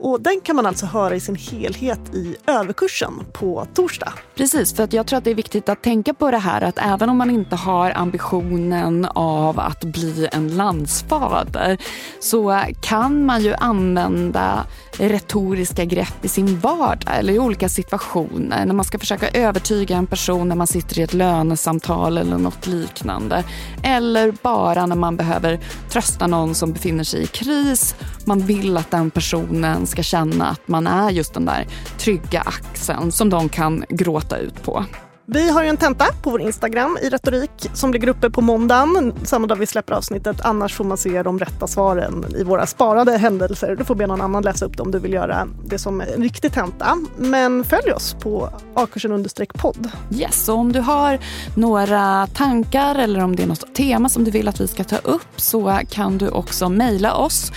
Och 0.00 0.20
den 0.20 0.40
kan 0.40 0.56
man 0.56 0.66
alltså 0.66 0.86
höra 0.86 1.14
i 1.14 1.20
sin 1.20 1.34
helhet 1.34 2.14
i 2.14 2.36
överkursen 2.46 3.12
på 3.32 3.66
torsdag. 3.74 4.12
Precis, 4.36 4.74
för 4.74 4.84
att 4.84 4.92
jag 4.92 5.06
tror 5.06 5.18
att 5.18 5.24
det 5.24 5.30
är 5.30 5.34
viktigt 5.34 5.68
att 5.68 5.82
tänka 5.82 6.14
på 6.14 6.30
det 6.30 6.38
här 6.38 6.62
att 6.62 6.78
även 6.78 7.08
om 7.08 7.16
man 7.16 7.30
inte 7.30 7.56
har 7.56 7.92
ambitionen 7.96 9.04
av 9.04 9.60
att 9.60 9.84
bli 9.84 10.28
en 10.32 10.56
landsfader 10.56 11.78
så 12.20 12.62
kan 12.82 13.24
man 13.24 13.42
ju 13.42 13.54
använda 13.54 14.66
retoriska 14.98 15.84
grepp 15.84 16.24
i 16.24 16.28
sin 16.28 16.58
vardag 16.60 17.18
eller 17.18 17.32
i 17.32 17.38
olika 17.38 17.68
situationer 17.68 18.66
när 18.66 18.74
man 18.74 18.84
ska 18.84 18.98
försöka 18.98 19.28
övertyga 19.28 19.96
en 19.96 20.06
person 20.06 20.48
när 20.48 20.56
man 20.56 20.66
sitter 20.66 20.98
i 20.98 21.02
ett 21.02 21.14
lönesamtal 21.14 22.18
eller 22.18 22.38
något 22.38 22.66
liknande. 22.66 23.44
Eller 23.82 24.34
bara 24.42 24.86
när 24.86 24.96
man 24.96 25.16
behöver 25.16 25.60
trösta 25.88 26.26
någon 26.26 26.54
som 26.54 26.72
befinner 26.72 27.04
sig 27.04 27.22
i 27.22 27.26
kris. 27.26 27.94
Man 28.24 28.40
vill 28.40 28.76
att 28.76 28.90
den 28.90 29.10
personen 29.10 29.86
ska 29.86 30.02
känna 30.02 30.48
att 30.48 30.68
man 30.68 30.86
är 30.86 31.10
just 31.10 31.34
den 31.34 31.44
där 31.44 31.66
trygga 31.98 32.40
axeln 32.40 33.12
som 33.12 33.30
de 33.30 33.48
kan 33.48 33.84
gråta 33.88 34.38
ut 34.38 34.62
på. 34.62 34.84
Vi 35.30 35.50
har 35.50 35.62
ju 35.62 35.68
en 35.68 35.76
tenta 35.76 36.06
på 36.22 36.30
vår 36.30 36.40
Instagram 36.40 36.98
i 37.02 37.08
retorik 37.08 37.70
som 37.72 37.92
ligger 37.92 38.08
uppe 38.08 38.30
på 38.30 38.40
måndagen, 38.40 39.12
samma 39.24 39.46
dag 39.46 39.56
vi 39.56 39.66
släpper 39.66 39.94
avsnittet. 39.94 40.40
Annars 40.40 40.74
får 40.74 40.84
man 40.84 40.96
se 40.96 41.22
de 41.22 41.38
rätta 41.38 41.66
svaren 41.66 42.24
i 42.36 42.42
våra 42.42 42.66
sparade 42.66 43.18
händelser. 43.18 43.76
Du 43.76 43.84
får 43.84 43.94
be 43.94 44.06
någon 44.06 44.20
annan 44.20 44.42
läsa 44.42 44.64
upp 44.64 44.76
det 44.76 44.82
om 44.82 44.90
du 44.90 44.98
vill 44.98 45.12
göra 45.12 45.48
det 45.64 45.78
som 45.78 46.00
en 46.00 46.22
riktig 46.22 46.52
tenta. 46.52 46.98
Men 47.16 47.64
följ 47.64 47.92
oss 47.92 48.16
på 48.20 48.50
akursen 48.74 49.12
understreck 49.12 49.54
podd. 49.54 49.90
Yes, 50.10 50.48
och 50.48 50.58
om 50.58 50.72
du 50.72 50.80
har 50.80 51.18
några 51.54 52.26
tankar 52.26 52.94
eller 52.94 53.24
om 53.24 53.36
det 53.36 53.42
är 53.42 53.46
något 53.46 53.74
tema 53.74 54.08
som 54.08 54.24
du 54.24 54.30
vill 54.30 54.48
att 54.48 54.60
vi 54.60 54.68
ska 54.68 54.84
ta 54.84 54.96
upp 54.96 55.40
så 55.40 55.80
kan 55.90 56.18
du 56.18 56.28
också 56.28 56.68
mejla 56.68 57.14
oss 57.14 57.52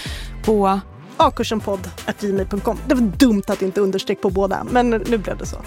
på 0.46 0.80
akursenpodd.gmail.com. 1.18 2.78
Det 2.88 2.96
var 2.96 3.12
dumt 3.18 3.44
att 3.48 3.62
inte 3.62 3.82
understreck 3.82 4.22
på 4.22 4.30
båda, 4.30 4.66
men 4.72 4.90
nu 4.90 5.18
blev 5.18 5.38
det 5.38 5.46
så. 5.46 5.58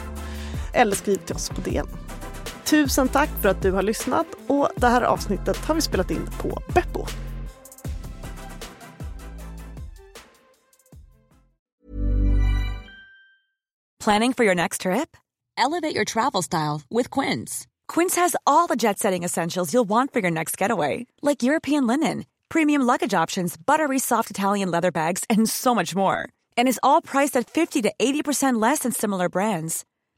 Eller 0.74 0.96
skriv 0.96 1.16
till 1.16 1.34
oss 1.34 1.48
på 1.48 1.60
DN. 1.60 1.86
Tusen 2.64 3.08
tack 3.08 3.30
för 3.42 3.48
att 3.48 3.62
du 3.62 3.72
har 3.72 3.82
lyssnat 3.82 4.26
och 4.46 4.68
det 4.76 4.88
här 4.88 5.02
avsnittet 5.02 5.56
har 5.56 5.74
vi 5.74 5.80
spelat 5.80 6.10
in 6.10 6.26
på 6.42 6.62
Beppo. 6.74 7.06
Planning 14.04 14.34
for 14.34 14.44
your 14.44 14.54
next 14.54 14.82
trip? 14.82 15.16
Elevate 15.56 15.94
your 15.94 16.04
travel 16.04 16.42
style 16.42 16.82
with 16.90 17.08
Quince. 17.10 17.66
Quince 17.88 18.16
has 18.16 18.36
all 18.46 18.66
the 18.66 18.76
jet 18.76 18.98
setting 18.98 19.24
essentials 19.24 19.72
you'll 19.72 19.88
want 19.88 20.12
for 20.12 20.20
your 20.20 20.30
next 20.30 20.58
getaway, 20.58 21.06
like 21.22 21.42
European 21.42 21.86
linen, 21.86 22.26
premium 22.50 22.82
luggage 22.82 23.14
options, 23.14 23.56
buttery 23.56 23.98
soft 23.98 24.30
Italian 24.30 24.70
leather 24.70 24.90
bags, 24.90 25.24
and 25.30 25.48
so 25.48 25.74
much 25.74 25.94
more. 25.96 26.28
And 26.58 26.68
is 26.68 26.80
all 26.82 27.00
priced 27.00 27.34
at 27.36 27.48
50 27.48 27.80
to 27.82 27.92
80% 27.98 28.60
less 28.60 28.80
than 28.80 28.92
similar 28.92 29.30
brands. 29.30 29.86